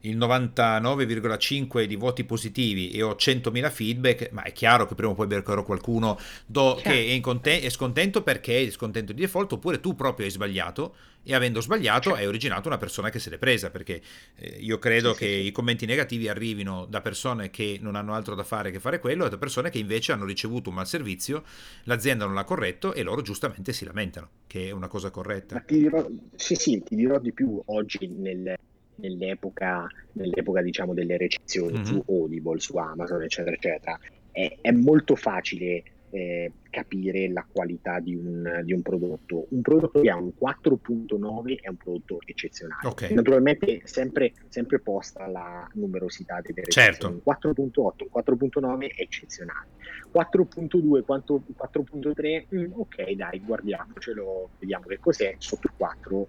il 0.00 0.16
99,5 0.16 1.84
di 1.84 1.96
voti 1.96 2.24
positivi 2.24 2.90
e 2.90 3.02
ho 3.02 3.12
100.000 3.12 3.70
feedback, 3.70 4.30
ma 4.32 4.42
è 4.42 4.52
chiaro 4.52 4.86
che 4.86 4.94
prima 4.94 5.12
o 5.12 5.14
poi 5.14 5.26
beccherò 5.26 5.64
qualcuno 5.64 6.18
do, 6.46 6.74
certo. 6.74 6.90
che 6.90 7.14
è, 7.14 7.20
conten- 7.20 7.62
è, 7.62 7.68
scontento 7.68 8.22
perché 8.22 8.66
è 8.66 8.70
scontento 8.70 9.12
di 9.12 9.20
default, 9.20 9.52
oppure 9.52 9.80
tu 9.80 9.94
proprio 9.94 10.26
hai 10.26 10.32
sbagliato 10.32 10.94
e 11.24 11.34
avendo 11.34 11.60
sbagliato 11.60 12.14
hai 12.14 12.26
originato 12.26 12.68
una 12.68 12.78
persona 12.78 13.10
che 13.10 13.18
se 13.18 13.30
l'è 13.30 13.38
presa 13.38 13.70
perché 13.70 14.00
eh, 14.36 14.56
io 14.60 14.78
credo 14.78 15.12
sì, 15.12 15.18
che 15.18 15.26
sì, 15.26 15.46
i 15.46 15.52
commenti 15.52 15.86
negativi 15.86 16.28
arrivino 16.28 16.86
da 16.88 17.00
persone 17.00 17.50
che 17.50 17.78
non 17.80 17.94
hanno 17.94 18.14
altro 18.14 18.34
da 18.34 18.42
fare 18.42 18.70
che 18.70 18.80
fare 18.80 18.98
quello 18.98 19.26
e 19.26 19.30
da 19.30 19.38
persone 19.38 19.70
che 19.70 19.78
invece 19.78 20.12
hanno 20.12 20.24
ricevuto 20.24 20.70
un 20.70 20.76
mal 20.76 20.86
servizio, 20.86 21.44
l'azienda 21.84 22.24
non 22.24 22.34
l'ha 22.34 22.44
corretto 22.44 22.92
e 22.94 23.02
loro 23.02 23.22
giustamente 23.22 23.72
si 23.72 23.84
lamentano, 23.84 24.28
che 24.46 24.68
è 24.68 24.70
una 24.70 24.88
cosa 24.88 25.10
corretta. 25.10 25.60
ti 25.60 25.78
dirò, 25.78 26.06
sì, 26.34 26.54
sì, 26.54 26.82
ti 26.82 26.96
dirò 26.96 27.18
di 27.18 27.32
più 27.32 27.60
oggi 27.66 28.08
nel, 28.08 28.56
nell'epoca, 28.96 29.86
nell'epoca 30.12 30.62
diciamo 30.62 30.94
delle 30.94 31.16
recensioni 31.16 31.74
mm-hmm. 31.74 31.84
su 31.84 32.04
Audible, 32.06 32.60
su 32.60 32.76
Amazon, 32.76 33.22
eccetera, 33.22 33.54
eccetera. 33.54 33.98
È, 34.30 34.58
è 34.60 34.70
molto 34.70 35.14
facile 35.14 35.82
eh, 36.12 36.52
capire 36.68 37.30
la 37.30 37.44
qualità 37.50 37.98
di 37.98 38.14
un, 38.14 38.60
di 38.64 38.74
un, 38.74 38.82
prodotto. 38.82 39.46
Un 39.48 39.62
prodotto 39.62 40.00
che 40.02 40.10
ha 40.10 40.16
un 40.16 40.32
4.9 40.38 41.60
è 41.60 41.68
un 41.68 41.76
prodotto 41.76 42.18
eccezionale. 42.24 42.86
Okay. 42.86 43.14
Naturalmente 43.14 43.80
sempre, 43.84 44.34
sempre, 44.48 44.78
posta 44.78 45.26
la 45.26 45.66
numerosità 45.72 46.40
delle 46.42 46.64
certo. 46.68 47.08
Un 47.08 47.20
4.8, 47.26 47.72
un 47.72 48.22
4.9 48.24 48.94
è 48.94 49.00
eccezionale. 49.00 49.68
4.2, 50.14 51.02
4.3, 51.06 52.44
mm, 52.54 52.72
ok 52.74 53.10
dai, 53.12 53.40
guardiamocelo, 53.40 54.50
vediamo 54.58 54.84
che 54.86 54.98
cos'è, 54.98 55.34
sotto 55.38 55.66
il 55.66 55.72
4 55.78 56.28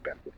perdo 0.00 0.30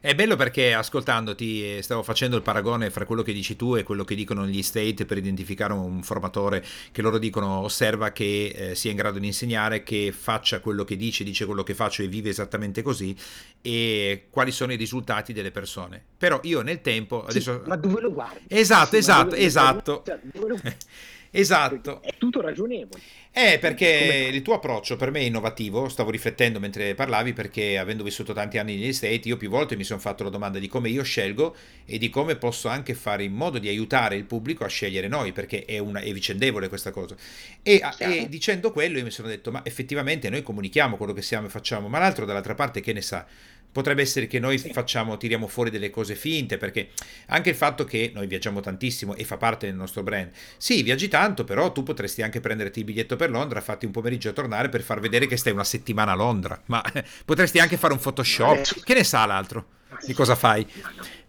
è 0.00 0.14
bello 0.14 0.34
perché 0.34 0.72
ascoltandoti 0.72 1.76
eh, 1.76 1.82
stavo 1.82 2.02
facendo 2.02 2.36
il 2.36 2.42
paragone 2.42 2.88
fra 2.88 3.04
quello 3.04 3.22
che 3.22 3.34
dici 3.34 3.54
tu 3.54 3.76
e 3.76 3.82
quello 3.82 4.04
che 4.04 4.14
dicono 4.14 4.46
gli 4.46 4.62
state 4.62 5.04
per 5.04 5.18
identificare 5.18 5.74
un 5.74 6.02
formatore 6.02 6.64
che 6.90 7.02
loro 7.02 7.18
dicono 7.18 7.60
osserva 7.60 8.10
che 8.10 8.46
eh, 8.46 8.74
sia 8.74 8.90
in 8.90 8.96
grado 8.96 9.18
di 9.18 9.26
insegnare, 9.26 9.82
che 9.82 10.12
faccia 10.16 10.60
quello 10.60 10.84
che 10.84 10.96
dice, 10.96 11.22
dice 11.22 11.44
quello 11.44 11.62
che 11.62 11.74
faccio 11.74 12.02
e 12.02 12.08
vive 12.08 12.30
esattamente 12.30 12.80
così 12.80 13.14
e 13.60 14.26
quali 14.30 14.52
sono 14.52 14.72
i 14.72 14.76
risultati 14.76 15.32
delle 15.34 15.50
persone. 15.50 16.02
Però 16.16 16.40
io 16.44 16.62
nel 16.62 16.80
tempo... 16.80 17.24
Adesso... 17.24 17.60
Sì, 17.62 17.68
ma 17.68 17.76
dove 17.76 18.00
lo 18.00 18.12
guardi? 18.12 18.44
Esatto, 18.48 18.92
sì, 18.92 18.96
esatto, 18.96 19.34
esatto. 19.34 20.02
Cioè, 20.06 20.18
dove 20.22 20.48
lo... 20.48 20.60
Esatto. 21.30 22.02
È 22.02 22.14
tutto 22.18 22.40
ragionevole. 22.40 23.00
Eh, 23.32 23.58
perché 23.60 24.30
il 24.32 24.42
tuo 24.42 24.54
approccio 24.54 24.96
per 24.96 25.12
me 25.12 25.20
è 25.20 25.22
innovativo, 25.22 25.88
stavo 25.88 26.10
riflettendo 26.10 26.58
mentre 26.58 26.96
parlavi 26.96 27.32
perché 27.32 27.78
avendo 27.78 28.02
vissuto 28.02 28.32
tanti 28.32 28.58
anni 28.58 28.74
negli 28.74 28.92
Stati, 28.92 29.28
io 29.28 29.36
più 29.36 29.48
volte 29.48 29.76
mi 29.76 29.84
sono 29.84 30.00
fatto 30.00 30.24
la 30.24 30.30
domanda 30.30 30.58
di 30.58 30.66
come 30.66 30.88
io 30.88 31.04
scelgo 31.04 31.54
e 31.84 31.98
di 31.98 32.08
come 32.08 32.34
posso 32.34 32.66
anche 32.66 32.94
fare 32.94 33.22
in 33.22 33.32
modo 33.32 33.58
di 33.58 33.68
aiutare 33.68 34.16
il 34.16 34.24
pubblico 34.24 34.64
a 34.64 34.68
scegliere 34.68 35.06
noi, 35.06 35.32
perché 35.32 35.64
è, 35.64 35.78
una, 35.78 36.00
è 36.00 36.12
vicendevole 36.12 36.68
questa 36.68 36.90
cosa. 36.90 37.14
E, 37.62 37.80
e, 37.98 38.26
dicendo 38.28 38.72
quello 38.72 38.98
io 38.98 39.04
mi 39.04 39.10
sono 39.10 39.28
detto, 39.28 39.52
ma 39.52 39.64
effettivamente 39.64 40.28
noi 40.28 40.42
comunichiamo 40.42 40.96
quello 40.96 41.12
che 41.12 41.22
siamo 41.22 41.46
e 41.46 41.50
facciamo, 41.50 41.88
ma 41.88 42.00
l'altro 42.00 42.24
dall'altra 42.24 42.56
parte 42.56 42.80
che 42.80 42.92
ne 42.92 43.02
sa? 43.02 43.24
Potrebbe 43.72 44.02
essere 44.02 44.26
che 44.26 44.38
noi 44.38 44.58
facciamo, 44.58 45.16
tiriamo 45.16 45.46
fuori 45.46 45.70
delle 45.70 45.90
cose 45.90 46.14
finte, 46.14 46.56
perché 46.56 46.88
anche 47.26 47.50
il 47.50 47.56
fatto 47.56 47.84
che 47.84 48.10
noi 48.14 48.26
viaggiamo 48.26 48.60
tantissimo 48.60 49.14
e 49.14 49.24
fa 49.24 49.36
parte 49.36 49.66
del 49.66 49.76
nostro 49.76 50.02
brand. 50.02 50.30
Sì, 50.56 50.82
viaggi 50.82 51.08
tanto, 51.08 51.44
però 51.44 51.70
tu 51.70 51.82
potresti 51.82 52.22
anche 52.22 52.40
prenderti 52.40 52.80
il 52.80 52.84
biglietto 52.84 53.16
per 53.16 53.30
Londra, 53.30 53.60
fatti 53.60 53.86
un 53.86 53.92
pomeriggio 53.92 54.30
a 54.30 54.32
tornare 54.32 54.68
per 54.68 54.82
far 54.82 55.00
vedere 55.00 55.26
che 55.26 55.36
stai 55.36 55.52
una 55.52 55.64
settimana 55.64 56.12
a 56.12 56.16
Londra. 56.16 56.60
Ma 56.66 56.82
potresti 57.24 57.58
anche 57.58 57.76
fare 57.76 57.92
un 57.92 58.00
Photoshop. 58.00 58.82
Che 58.82 58.94
ne 58.94 59.04
sa 59.04 59.24
l'altro? 59.26 59.66
Di 60.04 60.12
cosa 60.14 60.34
fai? 60.34 60.66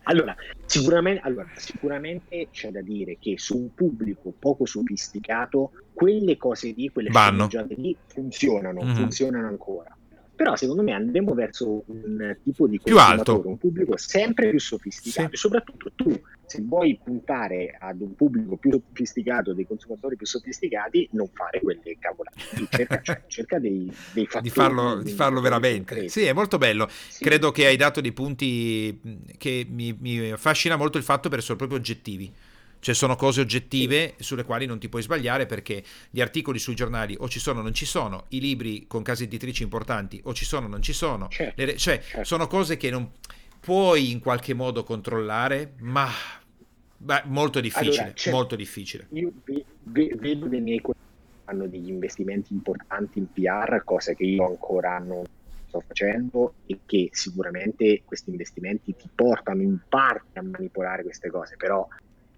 Allora 0.04 0.36
sicuramente, 0.66 1.22
allora, 1.24 1.48
sicuramente 1.56 2.48
c'è 2.52 2.70
da 2.72 2.82
dire 2.82 3.18
che 3.20 3.38
su 3.38 3.58
un 3.58 3.74
pubblico 3.74 4.34
poco 4.38 4.66
sofisticato, 4.66 5.72
quelle 5.94 6.38
cose 6.38 6.74
lì, 6.76 6.90
quelle 6.90 7.12
sceneggiate 7.12 7.76
lì 7.78 7.96
funzionano, 8.08 8.82
mm-hmm. 8.82 8.96
funzionano 8.96 9.48
ancora 9.48 9.96
però 10.42 10.56
secondo 10.56 10.82
me 10.82 10.94
andremo 10.94 11.36
verso 11.36 11.84
un 11.86 12.36
tipo 12.44 12.66
di 12.66 12.80
più 12.82 12.98
alto, 12.98 13.44
un 13.46 13.60
pubblico 13.60 13.96
sempre 13.96 14.50
più 14.50 14.60
sofisticato 14.60 15.28
sì. 15.28 15.34
e 15.36 15.38
soprattutto 15.38 15.92
tu 15.94 16.20
se 16.48 16.64
vuoi 16.64 17.00
puntare 17.02 17.78
ad 17.80 18.02
un 18.02 18.16
pubblico 18.16 18.58
più 18.58 18.72
sofisticato, 18.72 19.54
dei 19.54 19.68
consumatori 19.68 20.16
più 20.16 20.26
sofisticati, 20.26 21.10
non 21.12 21.30
fare 21.32 21.62
quelle 21.62 21.96
cavolate, 22.00 22.68
cerca, 22.72 23.02
cioè, 23.04 23.22
cerca 23.30 23.60
dei, 23.60 23.94
dei 24.14 24.26
fattori. 24.26 24.44
Di 24.44 24.50
farlo, 24.50 25.02
di 25.04 25.12
farlo 25.12 25.42
veramente. 25.42 25.94
Concreti. 25.94 26.10
Sì, 26.10 26.24
è 26.24 26.34
molto 26.34 26.58
bello. 26.58 26.90
Sì. 26.90 27.24
Credo 27.24 27.52
che 27.52 27.68
hai 27.68 27.78
dato 27.78 28.02
dei 28.02 28.12
punti 28.12 29.00
che 29.38 29.68
mi, 29.70 29.96
mi 30.00 30.32
affascina 30.32 30.76
molto 30.76 30.98
il 30.98 31.04
fatto 31.04 31.30
per 31.30 31.38
essere 31.38 31.56
proprio 31.56 31.78
oggettivi. 31.78 32.34
Cioè 32.82 32.96
sono 32.96 33.16
cose 33.16 33.42
oggettive 33.42 34.16
sulle 34.20 34.44
quali 34.44 34.66
non 34.66 34.80
ti 34.80 34.90
puoi 34.90 35.04
sbagliare 35.04 35.46
perché 35.46 35.84
gli 36.10 36.20
articoli 36.20 36.58
sui 36.58 36.74
giornali 36.74 37.16
o 37.20 37.30
ci 37.30 37.40
sono 37.40 37.60
o 37.60 37.62
non 37.62 37.76
ci 37.76 37.86
sono, 37.86 38.26
i 38.30 38.40
libri 38.40 38.88
con 38.88 39.04
case 39.04 39.26
editrici 39.26 39.62
importanti 39.62 40.20
o 40.24 40.34
ci 40.34 40.46
sono 40.46 40.66
o 40.66 40.70
non 40.70 40.82
ci 40.82 40.92
sono, 40.92 41.28
certo, 41.30 41.64
le, 41.64 41.78
cioè 41.78 42.02
certo. 42.02 42.24
sono 42.24 42.48
cose 42.48 42.78
che 42.78 42.90
non 42.90 43.12
puoi 43.60 44.10
in 44.10 44.20
qualche 44.20 44.56
modo 44.56 44.84
controllare, 44.84 45.74
ma 45.82 46.08
beh, 46.98 47.22
molto 47.26 47.60
difficile, 47.60 48.14
allora, 48.16 48.32
molto 48.32 48.56
difficile. 48.56 49.08
Io 49.12 49.32
vedo 49.84 50.48
dei 50.48 50.62
miei 50.62 50.82
colleghi 50.82 51.00
che 51.46 51.52
hanno 51.52 51.68
degli 51.68 51.90
investimenti 51.90 52.52
importanti 52.52 53.20
in 53.20 53.32
PR, 53.32 53.84
cosa 53.84 54.14
che 54.14 54.24
io 54.24 54.48
ancora 54.48 54.98
non 54.98 55.24
sto 55.68 55.84
facendo 55.86 56.56
e 56.66 56.80
che 56.86 57.10
sicuramente 57.12 58.02
questi 58.04 58.32
investimenti 58.32 58.96
ti 58.96 59.08
portano 59.14 59.62
in 59.62 59.80
parte 59.88 60.40
a 60.40 60.42
manipolare 60.42 61.04
queste 61.04 61.30
cose, 61.30 61.56
però 61.56 61.88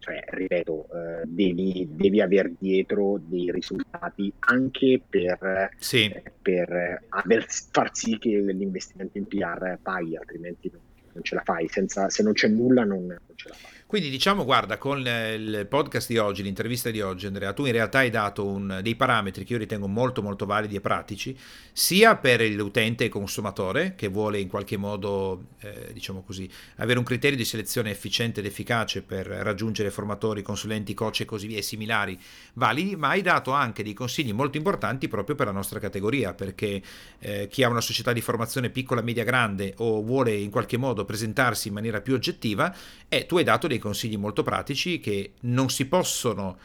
cioè, 0.04 0.22
ripeto, 0.28 0.88
eh, 0.92 1.22
devi, 1.26 1.88
devi 1.90 2.20
avere 2.20 2.56
dietro 2.60 3.22
dei 3.24 3.50
risultati 3.52 4.34
anche 4.40 5.02
per, 5.10 5.70
sì. 5.78 6.10
eh, 6.10 6.30
per 6.42 7.06
aver, 7.08 7.46
far 7.48 7.96
sì 7.96 8.18
che 8.18 8.38
l'investimento 8.38 9.18
in 9.18 9.26
PR 9.28 9.78
paghi, 9.82 10.18
altrimenti 10.18 10.70
non, 10.74 10.82
non 11.14 11.24
ce 11.24 11.36
la 11.36 11.42
fai, 11.46 11.70
Senza, 11.70 12.10
se 12.10 12.22
non 12.22 12.34
c'è 12.34 12.50
nulla 12.50 12.84
non, 12.84 13.06
non 13.06 13.18
ce 13.36 13.48
la 13.48 13.56
fai. 13.56 13.72
Quindi 13.94 14.10
diciamo, 14.10 14.44
guarda, 14.44 14.80
con 14.80 15.02
il 15.02 15.68
podcast 15.70 16.08
di 16.08 16.18
oggi, 16.18 16.42
l'intervista 16.42 16.90
di 16.90 17.00
oggi, 17.00 17.28
Andrea, 17.28 17.54
tu 17.54 17.66
in 17.66 17.74
realtà 17.74 18.00
hai 18.00 18.10
dato 18.10 18.44
un, 18.44 18.80
dei 18.82 18.96
parametri 18.96 19.44
che 19.46 19.54
io 19.54 19.60
ritengo 19.60 19.86
molto 19.86 20.24
molto 20.24 20.48
validi 20.48 20.78
e 20.78 20.82
pratici, 20.82 21.38
sia 21.72 22.16
per 22.16 22.42
l'utente 22.42 23.06
e 23.06 23.10
consumatore 23.10 23.94
che 23.96 24.08
vuole 24.08 24.40
in 24.40 24.48
qualche 24.48 24.78
modo, 24.78 25.50
eh, 25.60 25.92
diciamo 25.94 26.24
così, 26.24 26.50
avere 26.78 26.98
un 26.98 27.06
criterio 27.06 27.38
di 27.38 27.46
selezione 27.46 27.92
efficiente 27.92 28.40
ed 28.40 28.48
efficace 28.48 29.04
per 29.04 29.28
raggiungere 29.28 29.92
formatori, 29.92 30.42
consulenti, 30.42 30.96
coach 30.96 31.22
e 31.22 31.26
così 31.26 31.46
via, 31.46 31.60
e 31.60 31.62
similari 31.62 32.20
validi, 32.54 32.96
ma 32.96 33.10
hai 33.10 33.22
dato 33.22 33.52
anche 33.52 33.84
dei 33.84 33.94
consigli 33.94 34.34
molto 34.34 34.58
importanti 34.58 35.08
proprio 35.08 35.36
per 35.36 35.46
la 35.46 35.52
nostra 35.52 35.78
categoria, 35.78 36.34
perché 36.34 36.82
eh, 37.20 37.48
chi 37.48 37.62
ha 37.62 37.70
una 37.70 37.80
società 37.80 38.12
di 38.12 38.22
formazione 38.22 38.72
piccola, 38.72 39.04
media, 39.04 39.24
grande 39.24 39.76
o 39.78 40.02
vuole 40.02 40.34
in 40.34 40.50
qualche 40.50 40.78
modo 40.78 41.06
presentarsi 41.06 41.68
in 41.68 41.76
maniera 41.76 42.02
più 42.02 42.16
oggettiva, 42.16 42.76
eh, 43.08 43.28
tu 43.28 43.38
hai 43.38 43.44
dato 43.44 43.68
dei 43.68 43.82
consigli 43.84 44.18
molto 44.18 44.44
pratici 44.44 45.02
che 45.02 45.34
non 45.42 45.70
si 45.70 45.88
possono 45.88 46.58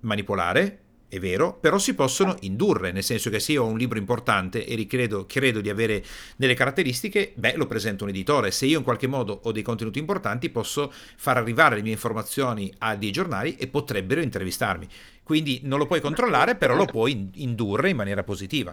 manipolare, 0.00 0.78
è 1.08 1.18
vero, 1.18 1.58
però 1.58 1.76
si 1.76 1.96
possono 1.96 2.36
indurre, 2.42 2.92
nel 2.92 3.02
senso 3.02 3.30
che 3.30 3.40
se 3.40 3.50
io 3.50 3.64
ho 3.64 3.66
un 3.66 3.76
libro 3.76 3.98
importante 3.98 4.64
e 4.64 4.76
ricredo, 4.76 5.26
credo 5.26 5.60
di 5.60 5.68
avere 5.68 6.04
delle 6.36 6.54
caratteristiche, 6.54 7.32
beh, 7.34 7.56
lo 7.56 7.66
presento 7.66 8.04
un 8.04 8.10
editore. 8.10 8.52
Se 8.52 8.66
io 8.66 8.78
in 8.78 8.84
qualche 8.84 9.08
modo 9.08 9.40
ho 9.42 9.50
dei 9.50 9.64
contenuti 9.64 9.98
importanti, 9.98 10.50
posso 10.50 10.92
far 10.92 11.36
arrivare 11.36 11.74
le 11.74 11.82
mie 11.82 11.90
informazioni 11.90 12.72
a 12.78 12.94
dei 12.94 13.10
giornali 13.10 13.56
e 13.56 13.66
potrebbero 13.66 14.20
intervistarmi. 14.20 14.86
Quindi 15.24 15.62
non 15.64 15.80
lo 15.80 15.86
puoi 15.86 16.00
controllare, 16.00 16.54
però 16.54 16.76
lo 16.76 16.84
puoi 16.84 17.30
indurre 17.34 17.90
in 17.90 17.96
maniera 17.96 18.22
positiva. 18.22 18.72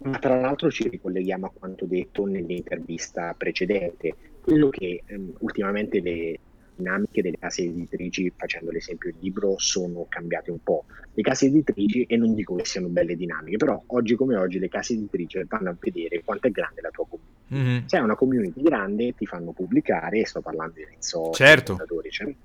Ma 0.00 0.18
tra 0.18 0.40
l'altro 0.40 0.72
ci 0.72 0.88
ricolleghiamo 0.88 1.46
a 1.46 1.52
quanto 1.56 1.84
detto 1.84 2.24
nell'intervista 2.24 3.32
precedente, 3.38 4.14
quello 4.40 4.70
che 4.70 5.02
um, 5.08 5.32
ultimamente 5.38 6.00
le, 6.00 6.38
dinamiche 6.78 7.22
delle 7.22 7.38
case 7.38 7.62
editrici, 7.62 8.32
facendo 8.34 8.70
l'esempio 8.70 9.10
del 9.10 9.20
libro, 9.20 9.58
sono 9.58 10.06
cambiate 10.08 10.50
un 10.50 10.62
po'. 10.62 10.84
Le 11.12 11.22
case 11.22 11.46
editrici, 11.46 12.04
e 12.04 12.16
non 12.16 12.34
dico 12.34 12.54
che 12.54 12.64
siano 12.64 12.88
belle 12.88 13.16
dinamiche, 13.16 13.56
però 13.56 13.82
oggi 13.88 14.14
come 14.14 14.36
oggi 14.36 14.58
le 14.58 14.68
case 14.68 14.94
editrici 14.94 15.42
vanno 15.46 15.70
a 15.70 15.76
vedere 15.78 16.22
quanto 16.24 16.46
è 16.46 16.50
grande 16.50 16.80
la 16.80 16.90
tua 16.90 17.06
community. 17.06 17.36
Mm-hmm. 17.52 17.86
Se 17.86 17.96
hai 17.96 18.02
una 18.02 18.14
community 18.14 18.62
grande 18.62 19.14
ti 19.14 19.26
fanno 19.26 19.52
pubblicare, 19.52 20.24
sto 20.24 20.40
parlando 20.40 20.74
di 20.74 20.84
Rizzo, 20.84 21.30
certo. 21.32 21.78
eccetera, 22.04 22.36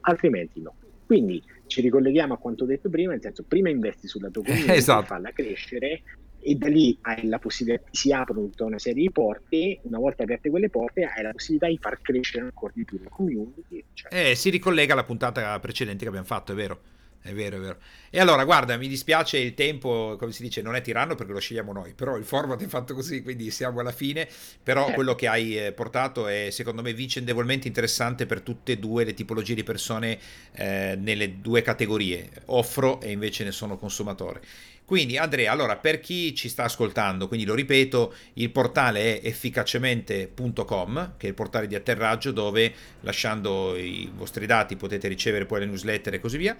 altrimenti 0.00 0.60
no. 0.60 0.74
Quindi 1.06 1.42
ci 1.66 1.80
ricolleghiamo 1.80 2.34
a 2.34 2.38
quanto 2.38 2.64
detto 2.64 2.88
prima, 2.88 3.12
nel 3.12 3.20
senso 3.20 3.44
prima 3.46 3.68
investi 3.68 4.06
sulla 4.06 4.30
tua 4.30 4.42
community, 4.44 4.72
esatto. 4.72 5.04
farla 5.04 5.30
crescere 5.32 6.02
e 6.44 6.54
da 6.56 6.68
lì 6.68 6.98
hai 7.02 7.26
la 7.26 7.38
possibilità, 7.38 7.84
si 7.90 8.12
aprono 8.12 8.42
tutta 8.42 8.64
una 8.64 8.78
serie 8.78 9.02
di 9.02 9.10
porte, 9.10 9.78
una 9.82 9.98
volta 9.98 10.24
aperte 10.24 10.50
quelle 10.50 10.68
porte 10.68 11.04
hai 11.04 11.22
la 11.22 11.32
possibilità 11.32 11.68
di 11.68 11.78
far 11.80 12.00
crescere 12.02 12.44
ancora 12.44 12.72
di 12.76 12.84
più 12.84 13.00
la 13.02 13.08
community. 13.08 13.82
Cioè. 13.94 14.30
Eh, 14.30 14.34
si 14.34 14.50
ricollega 14.50 14.92
alla 14.92 15.04
puntata 15.04 15.58
precedente 15.58 16.02
che 16.02 16.08
abbiamo 16.08 16.26
fatto, 16.26 16.52
è 16.52 16.54
vero. 16.54 16.80
è 17.22 17.32
vero, 17.32 17.56
è 17.56 17.60
vero. 17.60 17.78
E 18.10 18.20
allora, 18.20 18.44
guarda, 18.44 18.76
mi 18.76 18.86
dispiace 18.86 19.38
il 19.38 19.54
tempo, 19.54 20.16
come 20.18 20.30
si 20.32 20.42
dice, 20.42 20.60
non 20.60 20.74
è 20.74 20.82
tiranno 20.82 21.14
perché 21.14 21.32
lo 21.32 21.40
scegliamo 21.40 21.72
noi, 21.72 21.94
però 21.94 22.18
il 22.18 22.24
format 22.24 22.62
è 22.62 22.66
fatto 22.66 22.92
così, 22.92 23.22
quindi 23.22 23.50
siamo 23.50 23.80
alla 23.80 23.92
fine, 23.92 24.28
però 24.62 24.92
quello 24.92 25.14
che 25.14 25.26
hai 25.26 25.56
eh, 25.56 25.72
portato 25.72 26.26
è 26.26 26.50
secondo 26.50 26.82
me 26.82 26.92
vicendevolmente 26.92 27.66
interessante 27.66 28.26
per 28.26 28.42
tutte 28.42 28.72
e 28.72 28.78
due 28.78 29.04
le 29.04 29.14
tipologie 29.14 29.54
di 29.54 29.62
persone 29.62 30.18
eh, 30.52 30.98
nelle 31.00 31.40
due 31.40 31.62
categorie, 31.62 32.28
offro 32.46 33.00
e 33.00 33.12
invece 33.12 33.44
ne 33.44 33.52
sono 33.52 33.78
consumatore. 33.78 34.42
Quindi 34.84 35.16
Andrea, 35.16 35.50
allora 35.50 35.76
per 35.76 35.98
chi 36.00 36.34
ci 36.34 36.48
sta 36.48 36.64
ascoltando, 36.64 37.26
quindi 37.26 37.46
lo 37.46 37.54
ripeto, 37.54 38.14
il 38.34 38.50
portale 38.50 39.20
è 39.20 39.26
efficacemente.com, 39.26 41.14
che 41.16 41.26
è 41.26 41.28
il 41.30 41.34
portale 41.34 41.66
di 41.66 41.74
atterraggio 41.74 42.32
dove 42.32 42.72
lasciando 43.00 43.76
i 43.76 44.10
vostri 44.14 44.44
dati 44.44 44.76
potete 44.76 45.08
ricevere 45.08 45.46
poi 45.46 45.60
le 45.60 45.66
newsletter 45.66 46.14
e 46.14 46.20
così 46.20 46.36
via. 46.36 46.54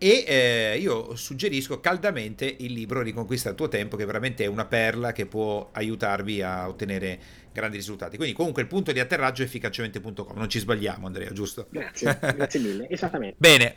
E 0.00 0.24
eh, 0.26 0.78
io 0.78 1.16
suggerisco 1.16 1.80
caldamente 1.80 2.56
il 2.58 2.72
libro 2.72 3.02
Riconquista 3.02 3.48
il 3.48 3.56
tuo 3.56 3.68
tempo, 3.68 3.96
che 3.96 4.04
veramente 4.04 4.44
è 4.44 4.46
una 4.46 4.64
perla 4.64 5.12
che 5.12 5.26
può 5.26 5.70
aiutarvi 5.72 6.40
a 6.40 6.68
ottenere 6.68 7.18
grandi 7.52 7.76
risultati. 7.76 8.16
Quindi, 8.16 8.34
comunque, 8.34 8.62
il 8.62 8.68
punto 8.68 8.92
di 8.92 9.00
atterraggio 9.00 9.42
è 9.42 9.44
efficacemente.com. 9.46 10.36
Non 10.36 10.48
ci 10.48 10.60
sbagliamo, 10.60 11.06
Andrea, 11.06 11.32
giusto? 11.32 11.66
Grazie, 11.70 12.16
grazie 12.20 12.60
mille. 12.60 12.86
Esattamente. 12.90 13.36
Bene. 13.38 13.74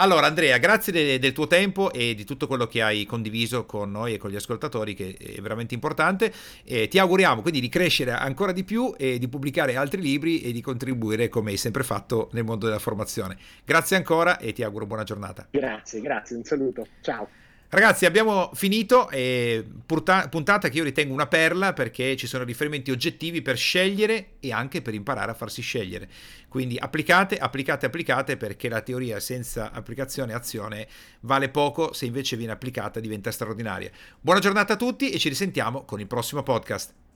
Allora 0.00 0.28
Andrea, 0.28 0.58
grazie 0.58 0.92
de- 0.92 1.18
del 1.18 1.32
tuo 1.32 1.48
tempo 1.48 1.92
e 1.92 2.14
di 2.14 2.24
tutto 2.24 2.46
quello 2.46 2.68
che 2.68 2.82
hai 2.82 3.04
condiviso 3.04 3.66
con 3.66 3.90
noi 3.90 4.14
e 4.14 4.16
con 4.16 4.30
gli 4.30 4.36
ascoltatori, 4.36 4.94
che 4.94 5.16
è 5.18 5.40
veramente 5.40 5.74
importante. 5.74 6.32
E 6.64 6.86
ti 6.86 7.00
auguriamo 7.00 7.42
quindi 7.42 7.58
di 7.58 7.68
crescere 7.68 8.12
ancora 8.12 8.52
di 8.52 8.62
più 8.62 8.94
e 8.96 9.18
di 9.18 9.26
pubblicare 9.26 9.74
altri 9.74 10.00
libri 10.00 10.40
e 10.40 10.52
di 10.52 10.60
contribuire 10.60 11.28
come 11.28 11.50
hai 11.50 11.56
sempre 11.56 11.82
fatto 11.82 12.28
nel 12.32 12.44
mondo 12.44 12.66
della 12.66 12.78
formazione. 12.78 13.36
Grazie 13.64 13.96
ancora 13.96 14.38
e 14.38 14.52
ti 14.52 14.62
auguro 14.62 14.86
buona 14.86 15.02
giornata. 15.02 15.48
Grazie, 15.50 16.00
grazie, 16.00 16.36
un 16.36 16.44
saluto. 16.44 16.86
Ciao. 17.00 17.28
Ragazzi, 17.70 18.06
abbiamo 18.06 18.50
finito. 18.54 19.10
Eh, 19.10 19.62
puntata 19.84 20.68
che 20.70 20.76
io 20.78 20.84
ritengo 20.84 21.12
una 21.12 21.26
perla 21.26 21.74
perché 21.74 22.16
ci 22.16 22.26
sono 22.26 22.44
riferimenti 22.44 22.90
oggettivi 22.90 23.42
per 23.42 23.58
scegliere 23.58 24.36
e 24.40 24.52
anche 24.52 24.80
per 24.80 24.94
imparare 24.94 25.32
a 25.32 25.34
farsi 25.34 25.60
scegliere. 25.60 26.08
Quindi 26.48 26.78
applicate, 26.78 27.36
applicate, 27.36 27.84
applicate 27.84 28.36
perché 28.38 28.70
la 28.70 28.80
teoria 28.80 29.20
senza 29.20 29.70
applicazione 29.70 30.32
e 30.32 30.36
azione 30.36 30.88
vale 31.20 31.50
poco, 31.50 31.92
se 31.92 32.06
invece 32.06 32.36
viene 32.36 32.52
applicata 32.52 33.00
diventa 33.00 33.30
straordinaria. 33.30 33.90
Buona 34.18 34.40
giornata 34.40 34.72
a 34.72 34.76
tutti 34.76 35.10
e 35.10 35.18
ci 35.18 35.28
risentiamo 35.28 35.84
con 35.84 36.00
il 36.00 36.06
prossimo 36.06 36.42
podcast. 36.42 37.07